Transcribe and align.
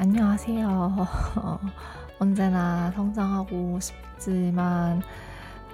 안녕하세요. 0.00 0.96
언제나 2.18 2.90
성장하고 2.92 3.78
싶지만 3.80 5.02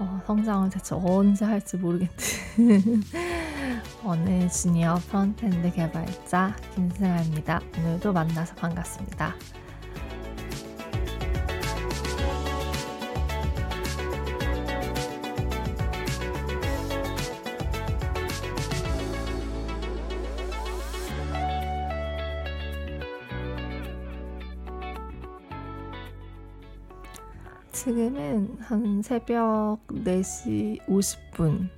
어, 0.00 0.20
성장을 0.26 0.68
대체 0.68 0.96
언제 0.96 1.44
할지 1.44 1.76
모르겠는 1.76 2.10
어느 4.02 4.48
주니어 4.48 4.96
frontend 5.08 5.70
개발자 5.72 6.56
김승아입니다. 6.74 7.60
오늘도 7.78 8.12
만나서 8.12 8.56
반갑습니다. 8.56 9.32
지금은 27.76 28.56
한 28.58 29.02
새벽 29.02 29.86
4시 29.88 30.80
50분, 30.86 31.68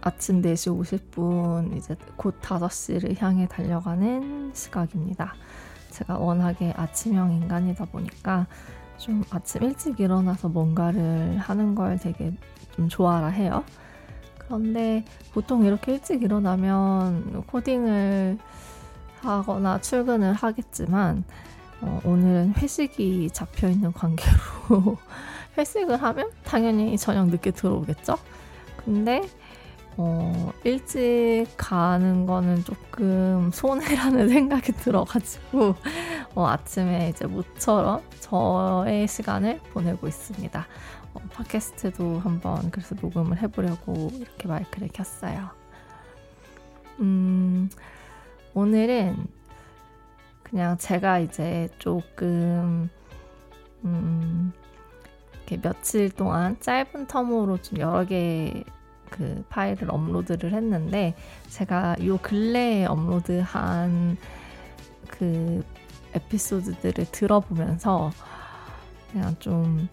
아침 0.00 0.40
4시 0.40 1.10
50분, 1.12 1.76
이제 1.76 1.94
곧 2.16 2.40
5시를 2.40 3.20
향해 3.20 3.46
달려가는 3.46 4.52
시각입니다. 4.54 5.34
제가 5.90 6.16
워낙에 6.16 6.72
아침형 6.74 7.32
인간이다 7.32 7.84
보니까 7.84 8.46
좀 8.96 9.22
아침 9.28 9.64
일찍 9.64 10.00
일어나서 10.00 10.48
뭔가를 10.48 11.36
하는 11.36 11.74
걸 11.74 11.98
되게 11.98 12.34
좀 12.74 12.88
좋아라 12.88 13.26
해요. 13.26 13.62
그런데 14.38 15.04
보통 15.34 15.66
이렇게 15.66 15.92
일찍 15.92 16.22
일어나면 16.22 17.44
코딩을 17.46 18.38
하거나 19.20 19.82
출근을 19.82 20.32
하겠지만 20.32 21.24
어, 21.80 22.00
오늘은 22.04 22.54
회식이 22.56 23.30
잡혀 23.32 23.68
있는 23.68 23.92
관계로 23.92 24.96
회식을 25.58 26.02
하면 26.02 26.30
당연히 26.44 26.96
저녁 26.96 27.28
늦게 27.28 27.50
들어오겠죠? 27.50 28.16
근데 28.76 29.22
어, 29.98 30.52
일찍 30.64 31.46
가는 31.56 32.26
거는 32.26 32.64
조금 32.64 33.50
손해라는 33.52 34.28
생각이 34.28 34.72
들어가지고 34.72 35.74
어, 36.34 36.46
아침에 36.46 37.10
이제 37.10 37.26
모처럼 37.26 38.02
저의 38.20 39.08
시간을 39.08 39.60
보내고 39.72 40.06
있습니다. 40.06 40.66
어, 41.14 41.20
팟캐스트도 41.32 42.20
한번 42.20 42.70
그래서 42.70 42.94
녹음을 43.00 43.40
해보려고 43.40 44.10
이렇게 44.14 44.48
마이크를 44.48 44.88
켰어요. 44.88 45.50
음, 47.00 47.70
오늘은 48.52 49.16
그냥 50.48 50.78
제가 50.78 51.18
이제 51.18 51.68
조금 51.78 52.88
음, 53.84 54.52
이렇게 55.34 55.60
며칠 55.60 56.10
동안 56.10 56.56
짧은 56.60 57.06
텀으로 57.06 57.62
좀 57.62 57.78
여러 57.78 58.04
개 58.04 58.64
그 59.10 59.44
파일을 59.48 59.90
업로드를 59.90 60.52
했는데 60.52 61.14
제가 61.48 61.96
요 62.04 62.18
근래에 62.18 62.86
업로드한 62.86 64.16
그 65.08 65.64
에피소드들을 66.14 67.06
들어보면서 67.12 68.10
그냥 69.12 69.36
좀 69.38 69.88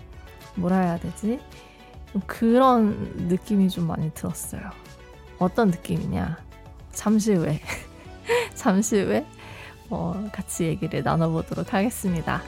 뭐라 0.55 0.79
해야 0.79 0.97
되지? 0.97 1.39
그런 2.27 3.27
느낌이 3.27 3.69
좀 3.69 3.87
많이 3.87 4.11
들었어요. 4.13 4.61
어떤 5.39 5.69
느낌이냐? 5.69 6.37
잠시 6.91 7.33
후에 7.33 7.59
잠시 8.55 9.01
후에 9.01 9.25
어, 9.93 10.29
같이 10.31 10.65
얘기를 10.65 11.03
나눠보도록 11.03 11.73
하겠습니다. 11.73 12.41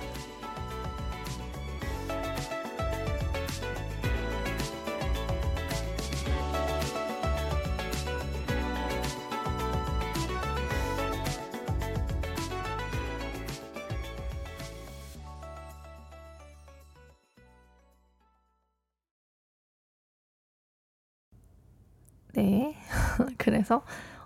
네. 22.33 22.75
그래서 23.37 23.83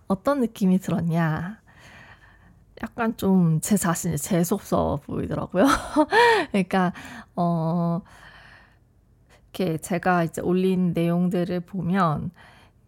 어떤 0.07 0.40
느낌이 0.41 0.80
들었냐? 0.80 1.62
약간 2.84 3.16
좀 3.17 3.59
제 3.62 3.75
자신이 3.78 4.17
재수없어 4.17 5.01
보이더라고요. 5.06 5.66
그러니까, 6.51 6.94
어, 7.35 8.01
이렇게 9.53 9.78
제가 9.78 10.23
이제 10.23 10.41
올린 10.41 10.94
내용들을 10.94 11.59
보면, 11.62 12.31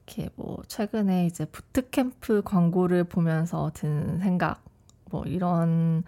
이렇게 0.07 0.29
뭐, 0.35 0.61
최근에 0.67 1.25
이제 1.27 1.45
부트캠프 1.45 2.43
광고를 2.45 3.05
보면서 3.05 3.71
든 3.73 4.19
생각, 4.19 4.63
뭐, 5.11 5.23
이런 5.25 6.03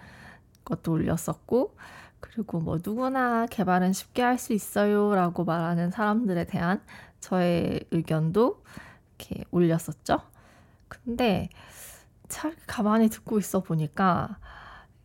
것도 0.66 0.94
올렸었고, 0.94 1.76
그리고 2.22 2.60
뭐, 2.62 2.78
누구나 2.86 3.48
개발은 3.48 3.94
쉽게 3.94 4.24
할 4.24 4.38
수 4.40 4.54
있어요 4.54 5.16
라고 5.16 5.46
말하는 5.46 5.92
사람들에 5.92 6.46
대한 6.46 6.82
저의 7.22 7.82
의견도 7.92 8.64
이렇게 9.20 9.46
올렸었죠. 9.52 10.20
근데 10.90 11.50
잘 12.34 12.56
가만히 12.66 13.10
듣고 13.10 13.38
있어 13.38 13.62
보니까 13.62 14.40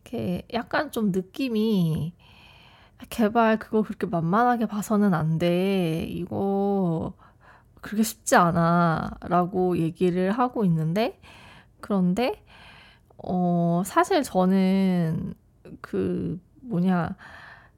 이렇게 0.03 0.47
약간 0.51 0.91
좀 0.91 1.11
느낌이 1.11 2.15
개발 3.09 3.59
그거 3.59 3.83
그렇게 3.83 4.07
만만하게 4.07 4.65
봐서는 4.65 5.13
안 5.13 5.37
돼. 5.37 6.03
이거 6.09 7.13
그렇게 7.81 8.03
쉽지 8.03 8.35
않아. 8.35 9.11
라고 9.21 9.77
얘기를 9.77 10.31
하고 10.31 10.65
있는데, 10.65 11.21
그런데, 11.81 12.43
어, 13.17 13.83
사실 13.85 14.23
저는 14.23 15.35
그 15.81 16.41
뭐냐, 16.61 17.15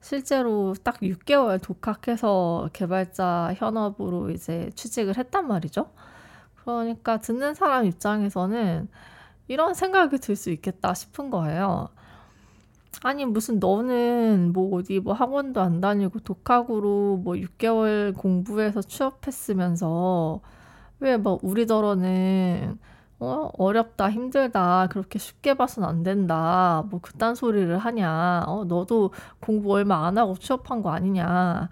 실제로 0.00 0.74
딱 0.82 0.98
6개월 1.00 1.60
독학해서 1.62 2.70
개발자 2.72 3.54
현업으로 3.56 4.30
이제 4.30 4.70
취직을 4.74 5.18
했단 5.18 5.46
말이죠. 5.46 5.92
그러니까 6.56 7.18
듣는 7.18 7.54
사람 7.54 7.84
입장에서는 7.86 8.88
이런 9.52 9.74
생각이 9.74 10.18
들 10.18 10.34
수 10.36 10.50
있겠다 10.50 10.94
싶은 10.94 11.30
거예요. 11.30 11.90
아니 13.02 13.24
무슨 13.26 13.58
너는 13.58 14.52
뭐 14.52 14.76
어디 14.78 15.00
뭐 15.00 15.12
학원도 15.14 15.60
안 15.60 15.80
다니고 15.80 16.20
독학으로 16.20 17.18
뭐 17.18 17.34
6개월 17.34 18.16
공부해서 18.16 18.80
취업했으면서 18.82 20.40
왜막 21.00 21.40
우리더러는 21.42 22.78
어 23.20 23.50
어렵다 23.58 24.10
힘들다 24.10 24.88
그렇게 24.90 25.18
쉽게 25.18 25.54
봐선 25.54 25.84
안 25.84 26.02
된다 26.02 26.84
뭐 26.90 27.00
그딴 27.00 27.34
소리를 27.34 27.76
하냐 27.78 28.44
어 28.46 28.64
너도 28.64 29.12
공부 29.40 29.72
얼마 29.74 30.06
안 30.06 30.18
하고 30.18 30.34
취업한 30.36 30.82
거 30.82 30.90
아니냐 30.90 31.68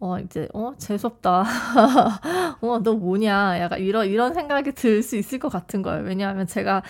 어, 0.00 0.18
이제, 0.18 0.48
어, 0.54 0.72
재수없다. 0.78 1.44
어, 2.62 2.80
너 2.82 2.94
뭐냐. 2.94 3.58
약간 3.60 3.80
이런, 3.80 4.06
이런 4.06 4.32
생각이 4.34 4.72
들 4.72 5.02
수 5.02 5.16
있을 5.16 5.38
것 5.38 5.50
같은 5.50 5.82
거예요. 5.82 6.02
왜냐하면 6.04 6.46
제가, 6.46 6.82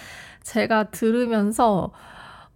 제가 0.43 0.91
들으면서, 0.91 1.93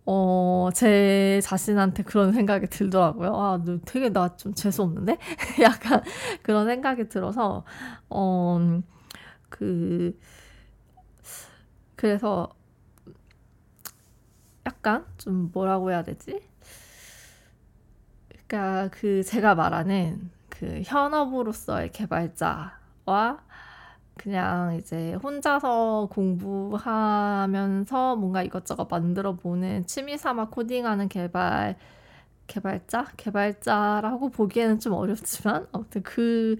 어, 0.07 0.69
제 0.75 1.41
자신한테 1.43 2.05
그런 2.05 2.33
생각이 2.33 2.69
들더라고요. 2.69 3.35
아, 3.37 3.61
너 3.65 3.79
되게 3.87 4.11
나 4.13 4.37
좀 4.37 4.55
재수없는데? 4.55 5.19
약간 5.63 6.03
그런 6.43 6.67
생각이 6.67 7.09
들어서, 7.09 7.65
어, 8.11 8.81
그, 9.51 10.19
그래서 11.97 12.49
약간 14.67 15.05
좀 15.19 15.51
뭐라고 15.53 15.91
해야 15.91 16.03
되지? 16.03 16.41
그러니까 18.47 18.89
그 18.93 19.23
제가 19.23 19.55
말하는 19.55 20.31
그 20.65 20.81
현업으로서의 20.83 21.93
개발자와 21.93 23.39
그냥 24.17 24.77
이제 24.77 25.13
혼자서 25.15 26.09
공부하면서 26.11 26.97
뭔가 28.17 28.43
이것저것 28.43 28.89
만들어 28.91 29.35
보는 29.35 29.85
취미 29.87 30.17
삼아 30.17 30.49
코딩하는 30.49 31.09
개발 31.09 31.77
개발자 32.47 33.09
개발자라고 33.19 34.31
보기에는 34.31 34.81
좀 34.81 34.95
어렵지만 34.95 35.67
아무튼 35.73 36.03
그 36.03 36.57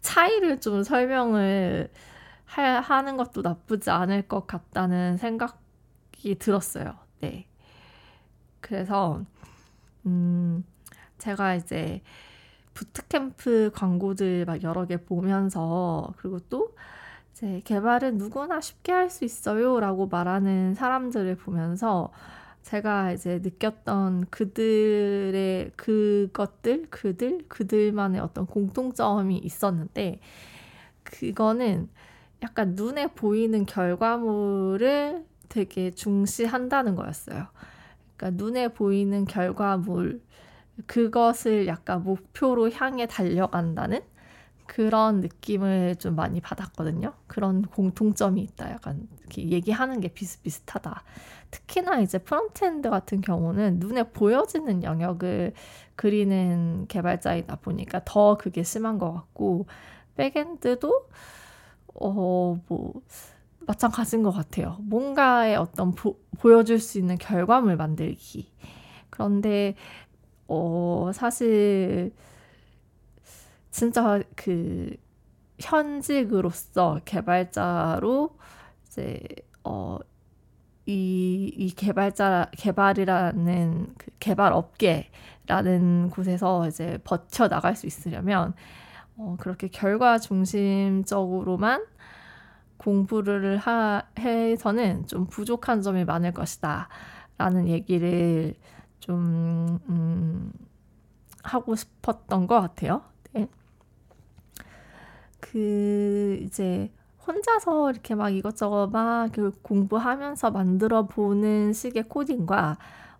차이를 0.00 0.60
좀 0.60 0.84
설명을 0.84 1.90
하, 2.44 2.62
하는 2.62 3.16
것도 3.16 3.42
나쁘지 3.42 3.90
않을 3.90 4.28
것 4.28 4.46
같다는 4.46 5.16
생각이 5.16 6.36
들었어요. 6.38 6.94
네. 7.20 7.48
그래서 8.60 9.24
음 10.06 10.64
제가 11.18 11.56
이제 11.56 12.00
부트캠프 12.80 13.72
광고들 13.74 14.46
막 14.46 14.62
여러 14.62 14.86
개 14.86 14.96
보면서 14.96 16.14
그리고 16.16 16.38
또 16.48 16.74
이제 17.32 17.60
개발은 17.64 18.16
누구나 18.16 18.60
쉽게 18.60 18.90
할 18.92 19.10
수 19.10 19.26
있어요라고 19.26 20.06
말하는 20.06 20.74
사람들을 20.74 21.36
보면서 21.36 22.10
제가 22.62 23.12
이제 23.12 23.40
느꼈던 23.42 24.26
그들의 24.30 25.72
그것들, 25.76 26.86
그들, 26.88 27.44
그들만의 27.48 28.18
어떤 28.20 28.46
공통점이 28.46 29.36
있었는데 29.36 30.20
그거는 31.04 31.88
약간 32.42 32.74
눈에 32.74 33.08
보이는 33.08 33.66
결과물을 33.66 35.26
되게 35.50 35.90
중시한다는 35.90 36.94
거였어요. 36.94 37.46
그러니까 38.16 38.42
눈에 38.42 38.68
보이는 38.68 39.26
결과물 39.26 40.22
그것을 40.86 41.66
약간 41.66 42.02
목표로 42.04 42.70
향해 42.72 43.06
달려간다는 43.06 44.00
그런 44.66 45.20
느낌을 45.20 45.96
좀 45.96 46.14
많이 46.14 46.40
받았거든요. 46.40 47.12
그런 47.26 47.62
공통점이 47.62 48.40
있다. 48.42 48.70
약간 48.70 49.08
얘기하는 49.36 50.00
게 50.00 50.08
비슷비슷하다. 50.08 51.02
특히나 51.50 51.98
이제 52.00 52.18
frontend 52.18 52.88
같은 52.88 53.20
경우는 53.20 53.80
눈에 53.80 54.04
보여지는 54.04 54.84
영역을 54.84 55.54
그리는 55.96 56.86
개발자이다 56.88 57.56
보니까 57.56 58.02
더 58.04 58.36
그게 58.36 58.62
심한 58.62 58.98
것 58.98 59.12
같고 59.12 59.66
백엔드도 60.16 61.08
어 61.94 62.56
뭐 62.68 63.02
마찬가지인 63.66 64.22
것 64.22 64.32
같아요. 64.32 64.78
뭔가의 64.82 65.56
어떤 65.56 65.92
보, 65.92 66.16
보여줄 66.38 66.80
수 66.80 66.98
있는 66.98 67.18
결과물 67.18 67.76
만들기. 67.76 68.50
그런데 69.10 69.74
어, 70.50 71.12
사실 71.14 72.12
진짜 73.70 74.20
그 74.34 74.96
현직으로서 75.60 77.00
개발자로 77.04 78.36
이제 78.86 79.20
어, 79.62 79.98
이, 80.86 81.52
이 81.56 81.70
개발자 81.70 82.50
개발이라는 82.56 83.94
그 83.96 84.10
개발 84.18 84.52
업계라는 84.52 86.10
곳에서 86.10 86.66
이제 86.66 86.98
버텨 87.04 87.46
나갈 87.46 87.76
수 87.76 87.86
있으려면 87.86 88.54
어, 89.16 89.36
그렇게 89.38 89.68
결과 89.68 90.18
중심적으로만 90.18 91.86
공부를 92.76 93.56
하, 93.58 94.02
해서는 94.18 95.06
좀 95.06 95.26
부족한 95.26 95.82
점이 95.82 96.04
많을 96.04 96.32
것이다. 96.32 96.88
라는 97.38 97.68
얘기를 97.68 98.54
좀, 99.00 99.78
음, 99.88 100.52
하고 101.42 101.74
싶었던 101.74 102.46
것 102.46 102.60
같아요. 102.60 103.02
네. 103.32 103.48
그, 105.40 106.38
이제, 106.42 106.90
혼자서 107.26 107.90
이렇게 107.90 108.14
막 108.14 108.30
이것저것 108.30 108.88
막 108.88 109.30
공부하면서 109.62 110.50
만들어 110.50 111.06
보는 111.06 111.72
식의 111.72 112.04
코딩과 112.08 112.78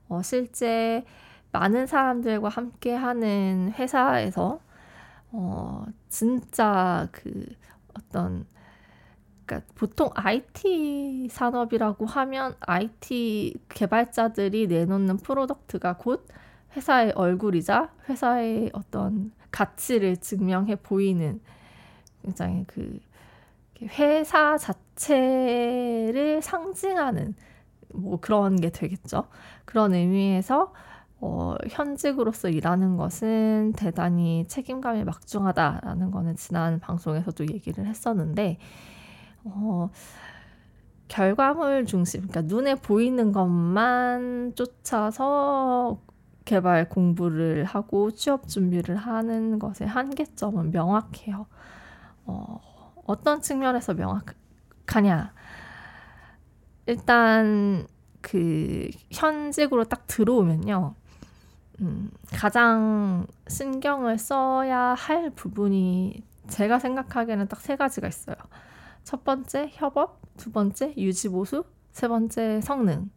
어, 0.08 0.22
실제 0.22 1.04
많은 1.52 1.86
사람들과 1.86 2.48
함께 2.48 2.94
하는 2.94 3.72
회사에서 3.76 4.60
어, 5.32 5.84
진짜 6.08 7.08
그 7.12 7.44
어떤 7.94 8.46
그러니까 9.50 9.73
보통 9.75 10.11
IT 10.14 11.29
산업이라고 11.29 12.06
하면 12.06 12.55
IT 12.61 13.55
개발자들이 13.69 14.69
내놓는 14.69 15.17
프로덕트가 15.17 15.94
곧 15.97 16.29
회사의 16.76 17.12
얼굴이자 17.17 17.91
회사의 18.08 18.70
어떤 18.73 19.32
가치를 19.50 20.19
증명해 20.19 20.76
보이는 20.76 21.41
굉장히 22.23 22.64
그 22.69 23.00
회사 23.82 24.56
자체를 24.56 26.41
상징하는 26.43 27.35
뭐 27.93 28.20
그런 28.20 28.55
게 28.55 28.70
되겠죠. 28.70 29.25
그런 29.64 29.94
의미에서 29.94 30.73
어, 31.23 31.56
현직으로서 31.69 32.49
일하는 32.49 32.97
것은 32.97 33.73
대단히 33.76 34.47
책임감이 34.47 35.05
막중하다라는 35.05 36.12
거는 36.12 36.37
지난 36.37 36.79
방송에서도 36.79 37.49
얘기를 37.49 37.87
했었는데 37.87 38.58
어, 39.44 39.90
결과물 41.08 41.87
중심, 41.87 42.26
그러니까 42.28 42.42
눈에 42.42 42.76
보이는 42.76 43.32
것만 43.32 44.54
쫓아서 44.54 46.00
개발 46.44 46.88
공부를 46.88 47.64
하고 47.64 48.10
취업 48.12 48.48
준비를 48.48 48.96
하는 48.96 49.58
것의 49.58 49.88
한계점은 49.88 50.70
명확해요. 50.72 51.46
어, 52.26 52.60
어떤 53.06 53.40
측면에서 53.42 53.94
명확하냐? 53.94 55.32
일단 56.87 57.87
그 58.20 58.88
현직으로 59.12 59.84
딱 59.84 60.06
들어오면요. 60.06 60.94
음, 61.81 62.10
가장 62.32 63.26
신경을 63.48 64.19
써야 64.19 64.94
할 64.94 65.31
부분이 65.31 66.22
제가 66.48 66.78
생각하기에는 66.78 67.48
딱 67.48 67.60
세 67.60 67.76
가지가 67.76 68.08
있어요. 68.08 68.37
첫 69.05 69.25
번째 69.25 69.70
협업, 69.73 70.21
두 70.37 70.52
번째 70.52 70.95
유지보수, 70.97 71.64
세 71.92 72.09
번째 72.09 72.61
성능. 72.62 73.11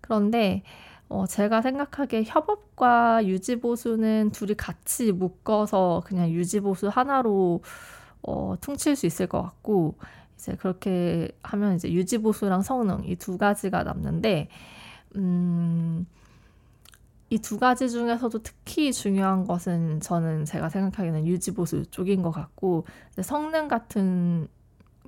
그런데 0.00 0.62
어, 1.08 1.26
제가 1.26 1.62
생각하기에 1.62 2.24
협업과 2.26 3.26
유지보수는 3.26 4.30
둘이 4.32 4.54
같이 4.54 5.12
묶어서 5.12 6.02
그냥 6.06 6.30
유지보수 6.30 6.88
하나로 6.88 7.62
어, 8.22 8.54
퉁칠 8.60 8.96
수 8.96 9.06
있을 9.06 9.26
것 9.26 9.42
같고 9.42 9.96
이제 10.36 10.56
그렇게 10.56 11.30
하면 11.42 11.76
이제 11.76 11.92
유지보수랑 11.92 12.62
성능 12.62 13.04
이 13.06 13.16
두 13.16 13.38
가지가 13.38 13.82
남는데 13.84 14.48
음, 15.16 16.06
이 17.30 17.38
두 17.38 17.58
가지 17.58 17.90
중에서도 17.90 18.42
특히 18.42 18.92
중요한 18.92 19.44
것은 19.46 20.00
저는 20.00 20.44
제가 20.44 20.68
생각하기에는 20.68 21.26
유지보수 21.26 21.86
쪽인 21.90 22.22
것 22.22 22.30
같고 22.30 22.86
성능 23.22 23.68
같은 23.68 24.48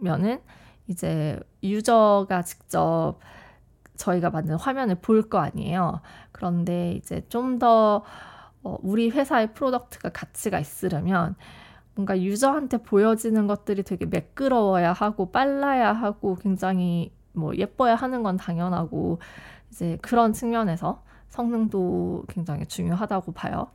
면은 0.01 0.41
이제 0.89 1.39
유저가 1.63 2.43
직접 2.43 3.19
저희가 3.97 4.31
만든 4.31 4.57
화면을 4.57 4.97
볼 4.97 5.29
거 5.29 5.39
아니에요. 5.39 6.01
그런데 6.33 6.93
이제 6.93 7.25
좀더 7.29 8.05
어, 8.63 8.79
우리 8.83 9.11
회사의 9.11 9.55
프로덕트가 9.55 10.11
가치가 10.11 10.59
있으려면 10.61 11.35
뭔가 11.95 12.21
유저한테 12.21 12.79
보여지는 12.79 13.47
것들이 13.47 13.83
되게 13.83 14.05
매끄러워야 14.07 14.93
하고 14.93 15.31
빨라야 15.33 15.93
하고 15.93 16.37
굉장히 16.37 17.13
뭐 17.33 17.55
예뻐야 17.57 17.95
하는 17.95 18.23
건 18.23 18.37
당연하고 18.37 19.19
이제 19.71 19.99
그런 20.03 20.33
측면에서 20.33 21.03
성능도 21.29 22.25
굉장히 22.29 22.67
중요하다고 22.67 23.33
봐요. 23.33 23.69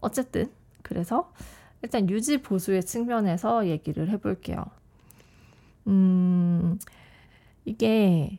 어쨌든 0.00 0.50
그래서 0.82 1.32
일단 1.82 2.08
유지 2.10 2.42
보수의 2.42 2.84
측면에서 2.84 3.66
얘기를 3.66 4.08
해볼게요. 4.10 4.64
음, 5.86 6.78
이게 7.64 8.38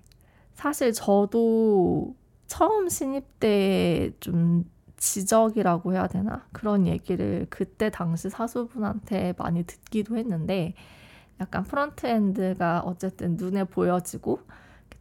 사실 0.54 0.94
저도 0.94 2.16
처음 2.48 2.90
신입 2.90 3.40
때 3.40 4.12
좀 4.20 4.66
지적이라고 4.98 5.94
해야 5.94 6.08
되나? 6.08 6.46
그런 6.54 6.88
얘기를 6.88 7.46
그때 7.50 7.90
당시 7.90 8.30
사수분한테 8.30 9.34
많이 9.38 9.64
듣기도 9.66 10.18
했는데 10.18 10.76
약간 11.42 11.64
frontend가 11.64 12.82
어쨌든 12.86 13.36
눈에 13.36 13.66
보여지고 13.66 14.40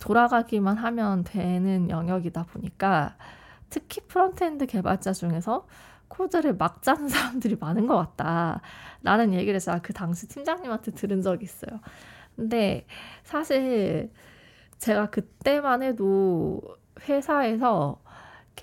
돌아가기만 0.00 0.76
하면 0.76 1.22
되는 1.24 1.88
영역이다 1.88 2.44
보니까 2.44 3.16
특히 3.70 4.00
frontend 4.08 4.66
개발자 4.66 5.12
중에서 5.12 5.66
코드를 6.08 6.54
막 6.56 6.82
짜는 6.82 7.08
사람들이 7.08 7.56
많은 7.60 7.86
것 7.86 7.96
같다. 7.96 8.60
라는 9.02 9.32
얘기를 9.34 9.60
제가 9.60 9.80
그 9.82 9.92
당시 9.92 10.26
팀장님한테 10.28 10.92
들은 10.92 11.22
적이 11.22 11.44
있어요. 11.44 11.80
근데 12.36 12.86
사실 13.24 14.10
제가 14.78 15.10
그때만 15.10 15.82
해도 15.82 16.60
회사에서 17.08 18.00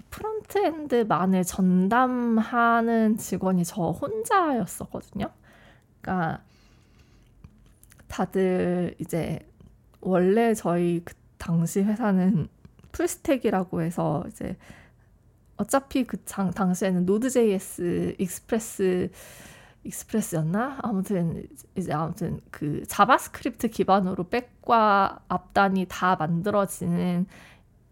frontend만을 0.09 1.43
전담하는 1.43 3.17
직원이 3.17 3.63
저 3.65 3.91
혼자였었거든요. 3.91 5.29
그러니까 6.01 6.41
다들 8.07 8.95
이제 8.99 9.39
원래 10.01 10.53
저희 10.53 11.01
그 11.03 11.13
당시 11.37 11.81
회사는 11.81 12.47
full 12.91 13.17
stack이라고 13.17 13.81
해서 13.81 14.23
이제 14.27 14.57
어차피 15.57 16.05
그 16.05 16.23
장, 16.25 16.51
당시에는 16.51 17.05
Node.js 17.05 18.15
Express 18.17 19.11
Express였나? 19.83 20.79
아무튼 20.81 21.45
이제 21.75 21.93
아무튼 21.93 22.39
그 22.51 22.83
JavaScript 22.87 23.69
기반으로 23.69 24.29
back과 24.29 25.19
앞단이 25.27 25.85
다 25.89 26.15
만들어지는 26.15 27.25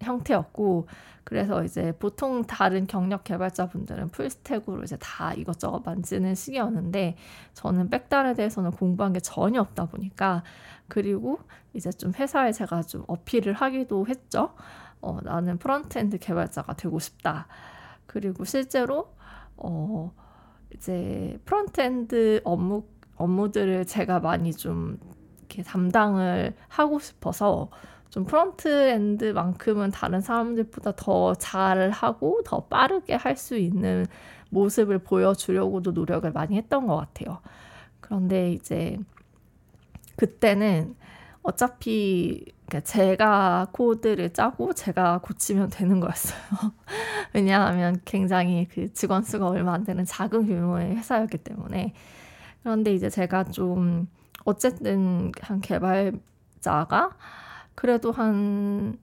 형태였고 0.01 0.87
그래서 1.23 1.63
이제 1.63 1.91
보통 1.99 2.45
다른 2.45 2.87
경력 2.87 3.25
개발자분들은 3.25 4.09
full 4.09 4.32
stack으로 4.32 4.83
이제 4.83 4.95
다 4.97 5.33
이것저것 5.33 5.81
만지는 5.83 6.35
시기였는데 6.35 7.17
저는 7.53 7.89
back단에 7.89 8.33
대해서는 8.33 8.71
공부한 8.71 9.11
게 9.11 9.19
전혀 9.19 9.59
없다 9.59 9.87
보니까 9.87 10.43
그리고 10.87 11.39
이제 11.73 11.91
좀 11.91 12.13
회사에 12.13 12.53
제가 12.53 12.83
좀 12.83 13.03
어필을 13.07 13.53
하기도 13.53 14.07
했죠. 14.07 14.53
어, 15.01 15.19
나는 15.21 15.57
frontend 15.57 16.17
개발자가 16.19 16.75
되고 16.75 16.97
싶다. 16.97 17.47
그리고 18.05 18.45
실제로 18.45 19.13
어, 19.57 20.13
이제 20.73 21.39
frontend 21.45 22.41
업무 22.43 22.83
업무들을 23.15 23.85
제가 23.85 24.19
많이 24.19 24.53
좀 24.53 24.99
이렇게 25.39 25.63
담당을 25.63 26.53
하고 26.67 26.99
싶어서 26.99 27.69
좀 28.09 28.25
frontend만큼은 28.25 29.91
다른 29.91 30.21
사람들보다 30.21 30.93
더 30.95 31.33
잘하고 31.35 32.41
더 32.45 32.65
빠르게 32.65 33.15
할 33.15 33.35
수 33.35 33.57
있는 33.57 34.05
모습을 34.49 34.99
보여주려고도 34.99 35.91
노력을 35.91 36.31
많이 36.31 36.57
했던 36.57 36.87
것 36.87 36.95
같아요. 36.95 37.39
그런데 37.99 38.51
이제 38.53 38.97
그때는 40.15 40.95
어차피 41.47 42.43
제가 42.83 43.69
코드를 43.71 44.33
짜고 44.33 44.73
제가 44.73 45.19
고치면 45.23 45.69
되는 45.69 46.01
거였어요. 46.01 46.37
왜냐하면 47.33 48.01
굉장히 48.03 48.67
그 48.67 48.91
직원 48.91 49.23
수가 49.23 49.47
얼마 49.47 49.73
안 49.73 49.85
되는 49.85 50.03
작은 50.03 50.45
규모의 50.45 50.97
회사였기 50.97 51.37
때문에. 51.39 51.93
그런데 52.63 52.93
이제 52.93 53.09
제가 53.09 53.45
좀 53.45 54.09
어쨌든 54.45 55.31
한 55.41 55.61
개발자가 55.61 57.15
그래도 57.75 58.11
한 58.11 58.97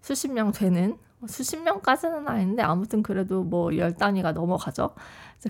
수십 0.00 0.32
명 0.32 0.52
되는 0.52 0.96
수십 1.28 1.58
명까지는 1.62 2.26
아닌데 2.28 2.62
아무튼 2.62 3.02
그래도 3.02 3.44
뭐 3.44 3.76
열 3.76 3.94
단위가 3.96 4.32
넘어가죠. 4.32 4.94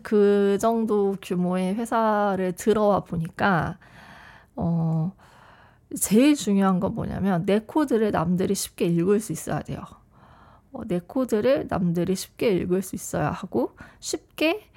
그 0.02 0.58
정도 0.60 1.16
규모의 1.22 1.74
회사를 1.76 2.52
들어와 2.54 3.00
보니까 3.00 3.78
어 4.56 5.12
제일 6.00 6.34
중요한 6.34 6.80
건 6.80 6.94
뭐냐면 6.94 7.44
내 7.46 7.60
코드를 7.60 8.10
남들이 8.10 8.54
쉽게 8.54 8.86
읽을 8.86 9.20
수 9.20 9.32
있어야 9.32 9.60
돼요. 9.60 9.80
어, 10.72 10.84
내 10.86 11.00
코드를 11.00 11.66
남들이 11.68 12.14
쉽게 12.14 12.50
읽을 12.56 12.82
수 12.82 12.96
있어야 12.96 13.30
하고 13.30 13.76
쉽게 14.00 14.70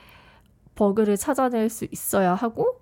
버그를 0.75 1.15
찾아낼 1.17 1.69
수 1.69 1.88
있어야 1.89 2.36
하고 2.36 2.81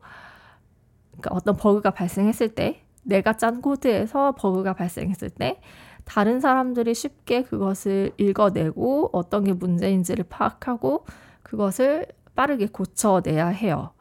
그러니까 1.11 1.35
어떤 1.35 1.55
버그가 1.55 1.91
발생했을 1.91 2.55
때 2.55 2.83
내가 3.03 3.33
짠 3.33 3.61
코드에서 3.61 4.33
버그가 4.35 4.73
발생했을 4.73 5.29
때 5.29 5.59
다른 6.05 6.39
사람들이 6.39 6.93
쉽게 6.93 7.43
그것을 7.43 8.11
읽어내고 8.17 9.11
어떤 9.13 9.43
게 9.43 9.53
문제인지를 9.53 10.25
파악하고 10.27 11.05
그것을 11.43 12.07
빠르게 12.35 12.67
고쳐내야 12.67 13.47
해요. 13.47 13.91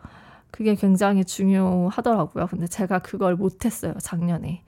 그게 0.53 0.77
굉장히 0.77 1.25
중요하더라고요. 1.25 2.47
근데 2.47 2.69
제가 2.69 3.01
그걸 3.01 3.35
못했어요, 3.35 3.95
작년에. 4.01 4.63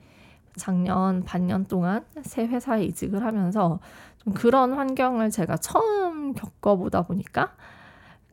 작년 0.57 1.23
반년 1.23 1.65
동안 1.65 2.05
새 2.23 2.45
회사에 2.47 2.83
이직을 2.85 3.23
하면서 3.23 3.79
좀 4.17 4.33
그런 4.33 4.73
환경을 4.73 5.29
제가 5.29 5.57
처음 5.57 6.33
겪어보다 6.33 7.03
보니까, 7.03 7.53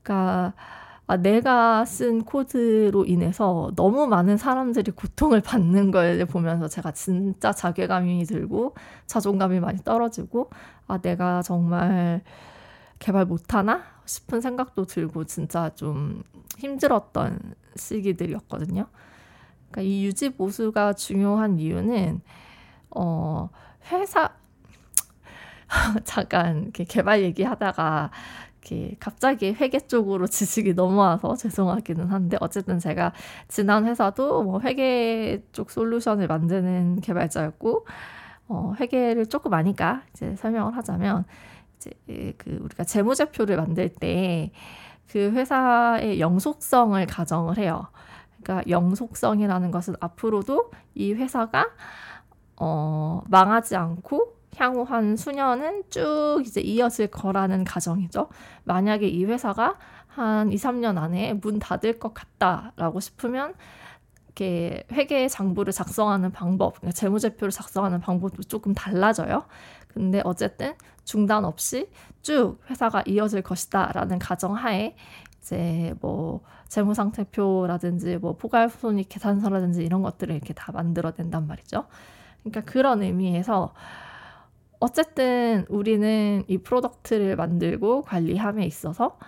그러니까 0.03 0.55
아, 1.07 1.17
내가 1.17 1.85
쓴 1.85 2.25
코드로 2.25 3.05
인해서 3.05 3.71
너무 3.77 4.07
많은 4.07 4.37
사람들이 4.39 4.93
고통을 4.93 5.41
받는 5.43 5.91
걸 5.91 6.25
보면서 6.27 6.69
제가 6.69 6.93
진짜 6.93 7.53
자괴감이 7.53 8.25
들고 8.25 8.75
자존감이 9.07 9.61
많이 9.61 9.83
떨어지고 9.85 10.49
아, 10.87 10.99
내가 10.99 11.43
정말 11.43 12.23
개발 12.99 13.27
못하나 13.27 13.83
싶은 14.07 14.41
생각도 14.41 14.87
들고 14.87 15.25
진짜 15.25 15.71
좀 15.75 16.23
힘들었던 16.59 17.55
시기들이었거든요. 17.77 18.87
그러니까 19.71 19.83
이 19.83 20.05
유지 20.05 20.31
보수가 20.31 20.95
중요한 20.95 21.59
이유는 21.59 22.21
어 22.91 23.49
회사 23.91 24.33
잠깐 26.05 26.65
이렇게 26.65 26.85
개발 26.85 27.23
얘기하다가 27.23 28.11
이렇게 28.61 28.97
갑자기 29.01 29.53
회계 29.53 29.81
쪽으로 29.81 30.27
지식이 30.27 30.75
넘어와서 30.75 31.35
죄송하기는 31.37 32.09
한데 32.09 32.37
어쨌든 32.41 32.79
제가 32.79 33.13
지난 33.49 33.87
회사도 33.87 34.43
뭐 34.43 34.61
회계 34.61 35.43
쪽 35.53 35.71
솔루션을 35.71 36.29
만드는 36.29 37.01
개발자였고 37.01 37.87
어, 38.49 38.75
회계를 38.79 39.27
조금 39.27 39.55
아니까 39.55 40.03
이제 40.13 40.37
설명을 40.37 40.77
하자면 40.77 41.25
이제 41.77 42.35
그 42.37 42.59
우리가 42.63 42.85
재무제표를 42.85 43.57
만들 43.57 43.89
때 43.89 44.53
그 45.13 45.31
회사의 45.31 46.21
영속성을 46.21 47.05
가정을 47.05 47.59
해요. 47.59 47.87
그러니까 48.43 48.67
영속성이라는 48.71 49.71
것은 49.71 49.95
앞으로도 50.01 50.71
이 50.95 51.13
회사가 51.13 51.67
어, 52.57 53.21
망하지 53.29 53.77
않고 53.77 54.33
향후 54.57 54.85
한 54.85 55.17
수년은 55.17 55.83
쭉 55.91 56.43
이제 56.47 56.63
이어질 56.63 57.09
거라는 57.09 57.65
가정이죠. 57.65 58.31
만약에 58.65 59.07
이 59.07 59.27
회사가 59.27 59.77
한 60.07 60.51
2, 60.51 60.57
3년 60.57 60.97
안에 60.97 61.35
문 61.35 61.59
닫을 61.59 61.99
것 61.99 62.15
같다라고 62.15 63.01
싶으면 63.01 63.53
이렇게 64.29 64.85
회계 64.93 65.29
장부를 65.29 65.75
작성하는 65.75 66.33
방법, 66.33 66.77
그러니까 66.77 66.97
재무제표를 66.99 67.51
작성하는 67.51 68.01
방법도 68.01 68.45
조금 68.45 68.73
달라져요. 68.73 69.45
근데 69.89 70.23
어쨌든 70.25 70.73
중단 71.05 71.45
없이 71.45 71.89
쭉 72.23 72.59
회사가 72.71 73.03
이어질 73.07 73.43
것이다라는 73.43 74.19
가정하에 74.19 74.95
이제 75.41 75.95
뭐 76.01 76.43
재무상태표라든지 76.69 78.19
뭐 78.19 78.37
포괄손익 78.37 79.09
계산서라든지 79.09 79.85
이런 79.85 80.03
것들을 80.03 80.35
이렇게 80.35 80.55
다 80.55 80.73
만들어낸단 80.73 81.47
말이죠. 81.47 81.87
그러니까 82.43 82.61
그런 82.73 83.03
의미에서 83.03 83.75
어쨌든 84.81 85.65
우리는 85.69 86.45
이 86.49 86.59
product를 86.59 87.37
만들고 87.37 88.03
관리함에 88.03 88.65
있어서 88.67 89.19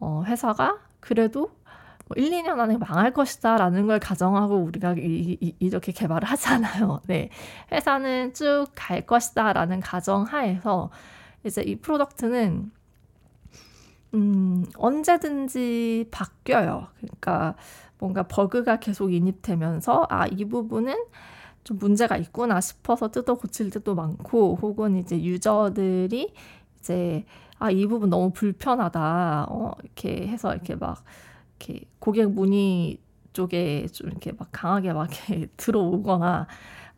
어, 0.00 0.22
회사가 0.26 0.78
그래도 1.00 1.50
뭐 2.06 2.14
1, 2.16 2.30
2년 2.30 2.58
안에 2.58 2.78
망할 2.78 3.12
것이다 3.12 3.56
라는 3.58 3.86
걸 3.86 4.00
가정하고 4.00 4.56
우리가 4.56 4.94
이, 4.98 5.36
이, 5.40 5.54
이렇게 5.60 5.92
개발을 5.92 6.26
하잖아요. 6.28 7.00
네. 7.08 7.30
회사는 7.72 8.34
쭉 8.34 8.66
갈 8.74 9.02
것이다 9.06 9.52
라는 9.52 9.80
가정 9.80 10.24
하에서 10.24 10.90
이제 11.48 11.62
이 11.62 11.76
product는 11.76 12.70
음, 14.14 14.64
언제든지 14.76 16.06
바뀌어요. 16.10 16.88
그러니까 16.96 17.54
뭔가 17.98 18.22
버그가 18.24 18.78
계속 18.80 19.12
인입되면서 19.12 20.06
아, 20.08 20.26
이 20.28 20.44
부분은 20.44 20.94
좀 21.64 21.78
문제가 21.78 22.16
있구나 22.16 22.60
싶어서 22.60 23.10
뜯어 23.10 23.34
고칠 23.36 23.70
때도 23.70 23.94
많고 23.94 24.58
혹은 24.62 24.96
이제 24.96 25.22
유저들이 25.22 26.32
이제 26.80 27.24
아 27.58 27.70
이 27.72 27.86
부분 27.86 28.10
너무 28.10 28.30
불편하다 28.32 29.46
어 29.50 29.72
이렇게 29.82 30.28
해서 30.28 30.54
이렇게 30.54 30.76
막 30.76 31.04
이렇게 31.58 31.84
고객 31.98 32.30
문의 32.30 32.98
쪽에 33.32 33.86
좀 33.88 34.08
이렇게 34.10 34.32
막 34.32 34.48
강하게 34.52 34.92
막 34.92 35.08
이렇게 35.28 35.48
들어오거나 35.58 36.46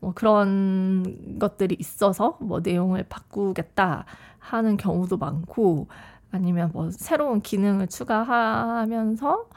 뭐 0.01 0.13
그런 0.15 1.39
것들이 1.39 1.77
있어서 1.79 2.39
뭐 2.41 2.61
내용을 2.61 3.05
바꾸겠다 3.09 4.07
하는 4.41 4.77
경우도 4.77 5.17
많고 5.17 5.89
아니면 6.33 6.71
뭐 6.73 6.91
새로운 6.91 7.41
기능을 7.41 7.87
추가하면서 7.87 9.49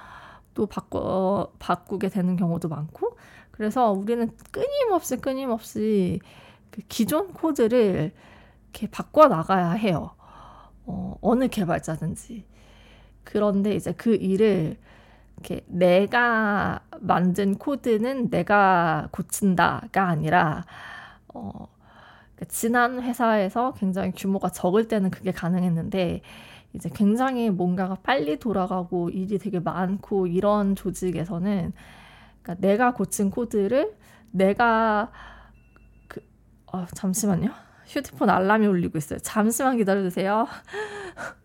또 0.54 0.66
바꿔 0.68 1.52
바꾸게 1.60 2.10
되는 2.10 2.36
경우도 2.36 2.70
많고 2.70 3.18
그래서 3.52 3.92
우리는 3.92 4.30
끊임없이 4.52 5.18
끊임없이 5.18 6.20
그 6.70 6.82
기존 6.88 7.34
코드를 7.34 8.14
이렇게 8.72 8.88
바꿔 8.90 9.28
나가야 9.28 9.72
해요. 9.72 10.12
어, 10.86 11.16
어느 11.22 11.48
개발자든지. 11.48 12.46
그런데 13.24 13.76
이제 13.76 13.94
그 13.94 14.16
일을 14.16 14.78
이렇게 15.38 15.64
내가 15.68 16.82
만든 17.00 17.56
코드는 17.56 18.30
내가 18.30 19.08
고친다가 19.12 20.08
아니라 20.08 20.66
어, 21.34 21.68
지난 22.54 23.02
회사에서 23.02 23.74
굉장히 23.74 24.12
규모가 24.16 24.50
적을 24.50 24.88
때는 24.88 25.10
그게 25.10 25.32
가능했는데 25.32 26.22
이제 26.74 26.90
굉장히 26.94 27.50
뭔가가 27.50 27.96
빨리 28.04 28.38
돌아가고 28.38 29.10
일이 29.10 29.40
되게 29.40 29.60
많고 29.60 30.28
이런 30.28 30.76
조직에서는 30.76 31.74
그러니까 32.44 32.68
내가 32.68 32.94
고친 32.94 33.32
코드를 33.32 33.96
내가 34.30 35.12
그 36.08 36.22
어, 36.72 36.86
잠시만요. 36.94 37.50
휴대폰 37.88 38.30
알람이 38.30 38.68
울리고 38.68 39.00
있어요. 39.00 39.18
잠시만 39.18 39.78
기다려 39.78 40.04
주세요. 40.04 40.48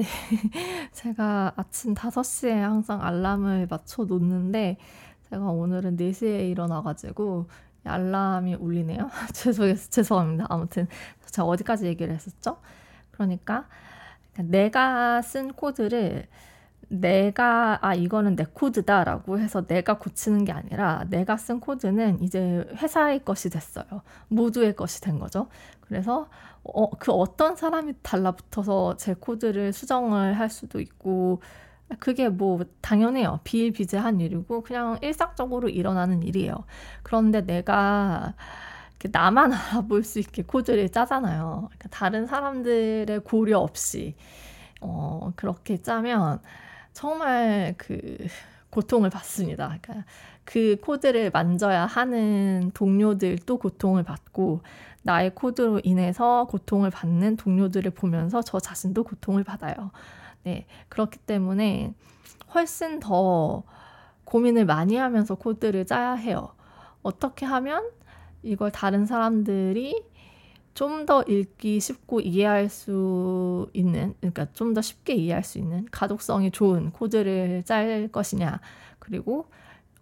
네. 0.00 0.06
제가 0.92 1.52
아침 1.56 1.94
5시에 1.94 2.54
항상 2.54 3.02
알람을 3.02 3.66
맞춰 3.68 4.04
놓는데 4.04 4.78
제가 5.28 5.50
오늘은 5.50 5.96
4시에 5.98 6.48
일어나 6.50 6.80
가지고 6.82 7.48
알람이 7.84 8.54
울리네요. 8.54 9.10
죄송 9.34 9.74
죄송합니다. 9.74 10.46
아무튼 10.48 10.88
제가 11.26 11.46
어디까지 11.46 11.84
얘기를 11.86 12.14
했었죠? 12.14 12.56
그러니까 13.10 13.68
내가 14.38 15.20
쓴 15.20 15.52
코드를 15.52 16.26
내가 16.90 17.78
아 17.82 17.94
이거는 17.94 18.34
내 18.34 18.44
코드다라고 18.52 19.38
해서 19.38 19.64
내가 19.66 19.98
고치는 19.98 20.44
게 20.44 20.52
아니라 20.52 21.04
내가 21.08 21.36
쓴 21.36 21.60
코드는 21.60 22.20
이제 22.22 22.66
회사의 22.76 23.24
것이 23.24 23.48
됐어요. 23.48 24.02
모두의 24.28 24.74
것이 24.74 25.00
된 25.00 25.20
거죠. 25.20 25.48
그래서 25.82 26.28
어, 26.64 26.90
그 26.90 27.12
어떤 27.12 27.54
사람이 27.56 27.94
달라붙어서 28.02 28.96
제 28.96 29.14
코드를 29.14 29.72
수정을 29.72 30.38
할 30.38 30.50
수도 30.50 30.80
있고 30.80 31.40
그게 32.00 32.28
뭐 32.28 32.60
당연해요. 32.80 33.40
비일비재한 33.44 34.20
일이고 34.20 34.62
그냥 34.62 34.98
일상적으로 35.00 35.68
일어나는 35.68 36.24
일이에요. 36.24 36.64
그런데 37.04 37.42
내가 37.42 38.34
나만 39.12 39.52
알아볼 39.54 40.02
수 40.02 40.18
있게 40.18 40.42
코드를 40.42 40.88
짜잖아요. 40.90 41.68
그러니까 41.68 41.88
다른 41.90 42.26
사람들의 42.26 43.20
고려 43.20 43.60
없이 43.60 44.16
어, 44.80 45.32
그렇게 45.36 45.78
짜면 45.78 46.40
정말 46.92 47.74
그 47.76 48.16
고통을 48.70 49.10
받습니다. 49.10 49.78
그러니까 49.80 50.06
그 50.44 50.76
코드를 50.80 51.30
만져야 51.30 51.86
하는 51.86 52.70
동료들도 52.74 53.58
고통을 53.58 54.02
받고 54.02 54.60
나의 55.02 55.34
코드로 55.34 55.80
인해서 55.82 56.46
고통을 56.48 56.90
받는 56.90 57.36
동료들을 57.36 57.90
보면서 57.92 58.42
저 58.42 58.60
자신도 58.60 59.04
고통을 59.04 59.44
받아요. 59.44 59.90
네. 60.42 60.66
그렇기 60.88 61.18
때문에 61.18 61.94
훨씬 62.54 63.00
더 63.00 63.62
고민을 64.24 64.64
많이 64.64 64.96
하면서 64.96 65.34
코드를 65.34 65.86
짜야 65.86 66.12
해요. 66.14 66.52
어떻게 67.02 67.46
하면 67.46 67.88
이걸 68.42 68.70
다른 68.70 69.06
사람들이 69.06 70.04
좀 70.74 71.06
더 71.06 71.22
읽기 71.24 71.80
쉽고 71.80 72.20
이해할 72.20 72.68
수 72.68 73.68
있는, 73.74 74.14
그러니까 74.20 74.46
좀 74.52 74.74
더 74.74 74.80
쉽게 74.82 75.14
이해할 75.14 75.44
수 75.44 75.58
있는 75.58 75.86
가독성이 75.90 76.50
좋은 76.50 76.90
코드를 76.92 77.64
짤 77.64 78.08
것이냐. 78.12 78.60
그리고 78.98 79.46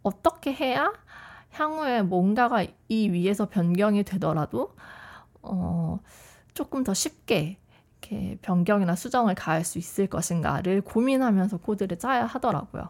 어떻게 0.02 0.52
해야 0.52 0.92
향후에 1.50 2.02
뭔가가 2.02 2.64
이 2.88 3.08
위에서 3.10 3.48
변경이 3.48 4.04
되더라도, 4.04 4.74
어, 5.42 6.00
조금 6.54 6.84
더 6.84 6.94
쉽게 6.94 7.58
이렇게 8.00 8.38
변경이나 8.42 8.94
수정을 8.96 9.34
가할 9.34 9.64
수 9.64 9.78
있을 9.78 10.06
것인가를 10.06 10.82
고민하면서 10.82 11.58
코드를 11.58 11.98
짜야 11.98 12.26
하더라고요. 12.26 12.88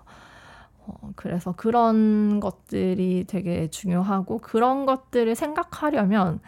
어, 0.86 1.12
그래서 1.16 1.52
그런 1.52 2.40
것들이 2.40 3.24
되게 3.28 3.68
중요하고 3.70 4.38
그런 4.38 4.86
것들을 4.86 5.34
생각하려면 5.34 6.40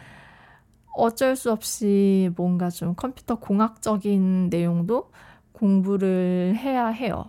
어쩔 0.93 1.35
수 1.35 1.51
없이 1.51 2.29
뭔가 2.35 2.69
좀 2.69 2.95
컴퓨터 2.95 3.35
공학적인 3.35 4.49
내용도 4.49 5.11
공부를 5.53 6.55
해야 6.57 6.87
해요. 6.87 7.25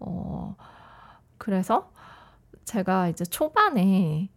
어, 0.00 0.56
그래서 1.38 1.90
제가 2.64 3.08
이제 3.08 3.24
초반에 3.24 4.28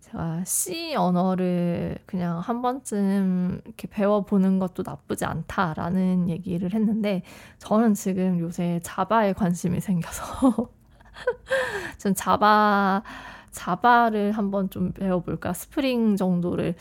제가 0.00 0.44
C 0.44 0.94
언어를 0.94 1.98
그냥 2.06 2.38
한 2.38 2.62
번쯤 2.62 3.60
이렇게 3.64 3.88
배워보는 3.88 4.58
것도 4.60 4.84
나쁘지 4.86 5.24
않다라는 5.24 6.28
얘기를 6.28 6.72
했는데 6.72 7.22
저는 7.58 7.94
지금 7.94 8.38
요새 8.38 8.78
Java에 8.84 9.32
관심이 9.32 9.80
생겨서 9.80 10.70
전 11.98 12.14
Java 12.14 13.02
Java를 13.50 14.32
한번 14.32 14.70
좀 14.70 14.92
배워볼까 14.92 15.54
스프링 15.54 16.16
정도를 16.16 16.76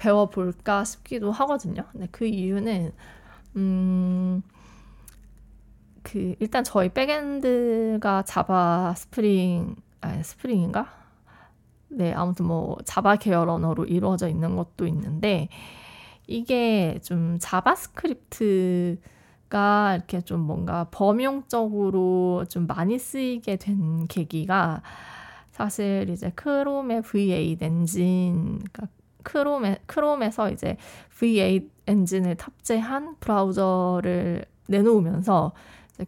배워볼까 0.00 0.84
싶기도 0.84 1.30
하거든요. 1.30 1.84
근데 1.92 2.08
그 2.10 2.24
이유는, 2.24 2.92
음, 3.56 4.42
그, 6.02 6.34
일단 6.40 6.64
저희 6.64 6.88
backend가 6.88 8.22
Java 8.22 8.94
Spring, 8.96 9.76
아니, 10.00 10.24
Spring인가? 10.24 10.88
네, 11.88 12.14
아무튼 12.14 12.46
뭐, 12.46 12.78
Java 12.84 13.16
계열 13.16 13.50
언어로 13.50 13.84
이루어져 13.84 14.28
있는 14.28 14.56
것도 14.56 14.86
있는데, 14.86 15.48
이게 16.26 16.98
좀 17.02 17.36
JavaScript가 17.40 19.00
이렇게 19.96 20.20
좀 20.22 20.40
뭔가 20.40 20.84
범용적으로 20.90 22.46
좀 22.48 22.66
많이 22.66 22.98
쓰이게 22.98 23.56
된 23.56 24.06
계기가 24.06 24.82
사실 25.50 26.08
이제 26.08 26.30
Chrome의 26.30 27.02
V8 27.02 27.62
엔진, 27.62 28.60
그러니까 28.72 28.86
Chrome에, 29.22 29.78
Chrome에서 29.86 30.50
이제 30.50 30.76
V8 31.18 31.68
엔진을 31.86 32.36
탑재한 32.36 33.16
브라우저를 33.20 34.44
내놓으면서 34.68 35.52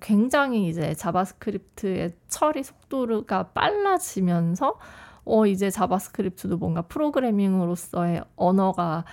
굉장히 0.01 0.69
이제 0.69 0.95
JavaScript의 0.95 2.13
처리 2.29 2.63
속도가 2.63 3.49
빨라지면서 3.49 4.79
어 5.25 5.47
이제 5.47 5.71
JavaScript도 5.71 6.57
뭔가 6.57 6.83
프로그래밍으로서의 6.83 8.23
언어가 8.37 9.05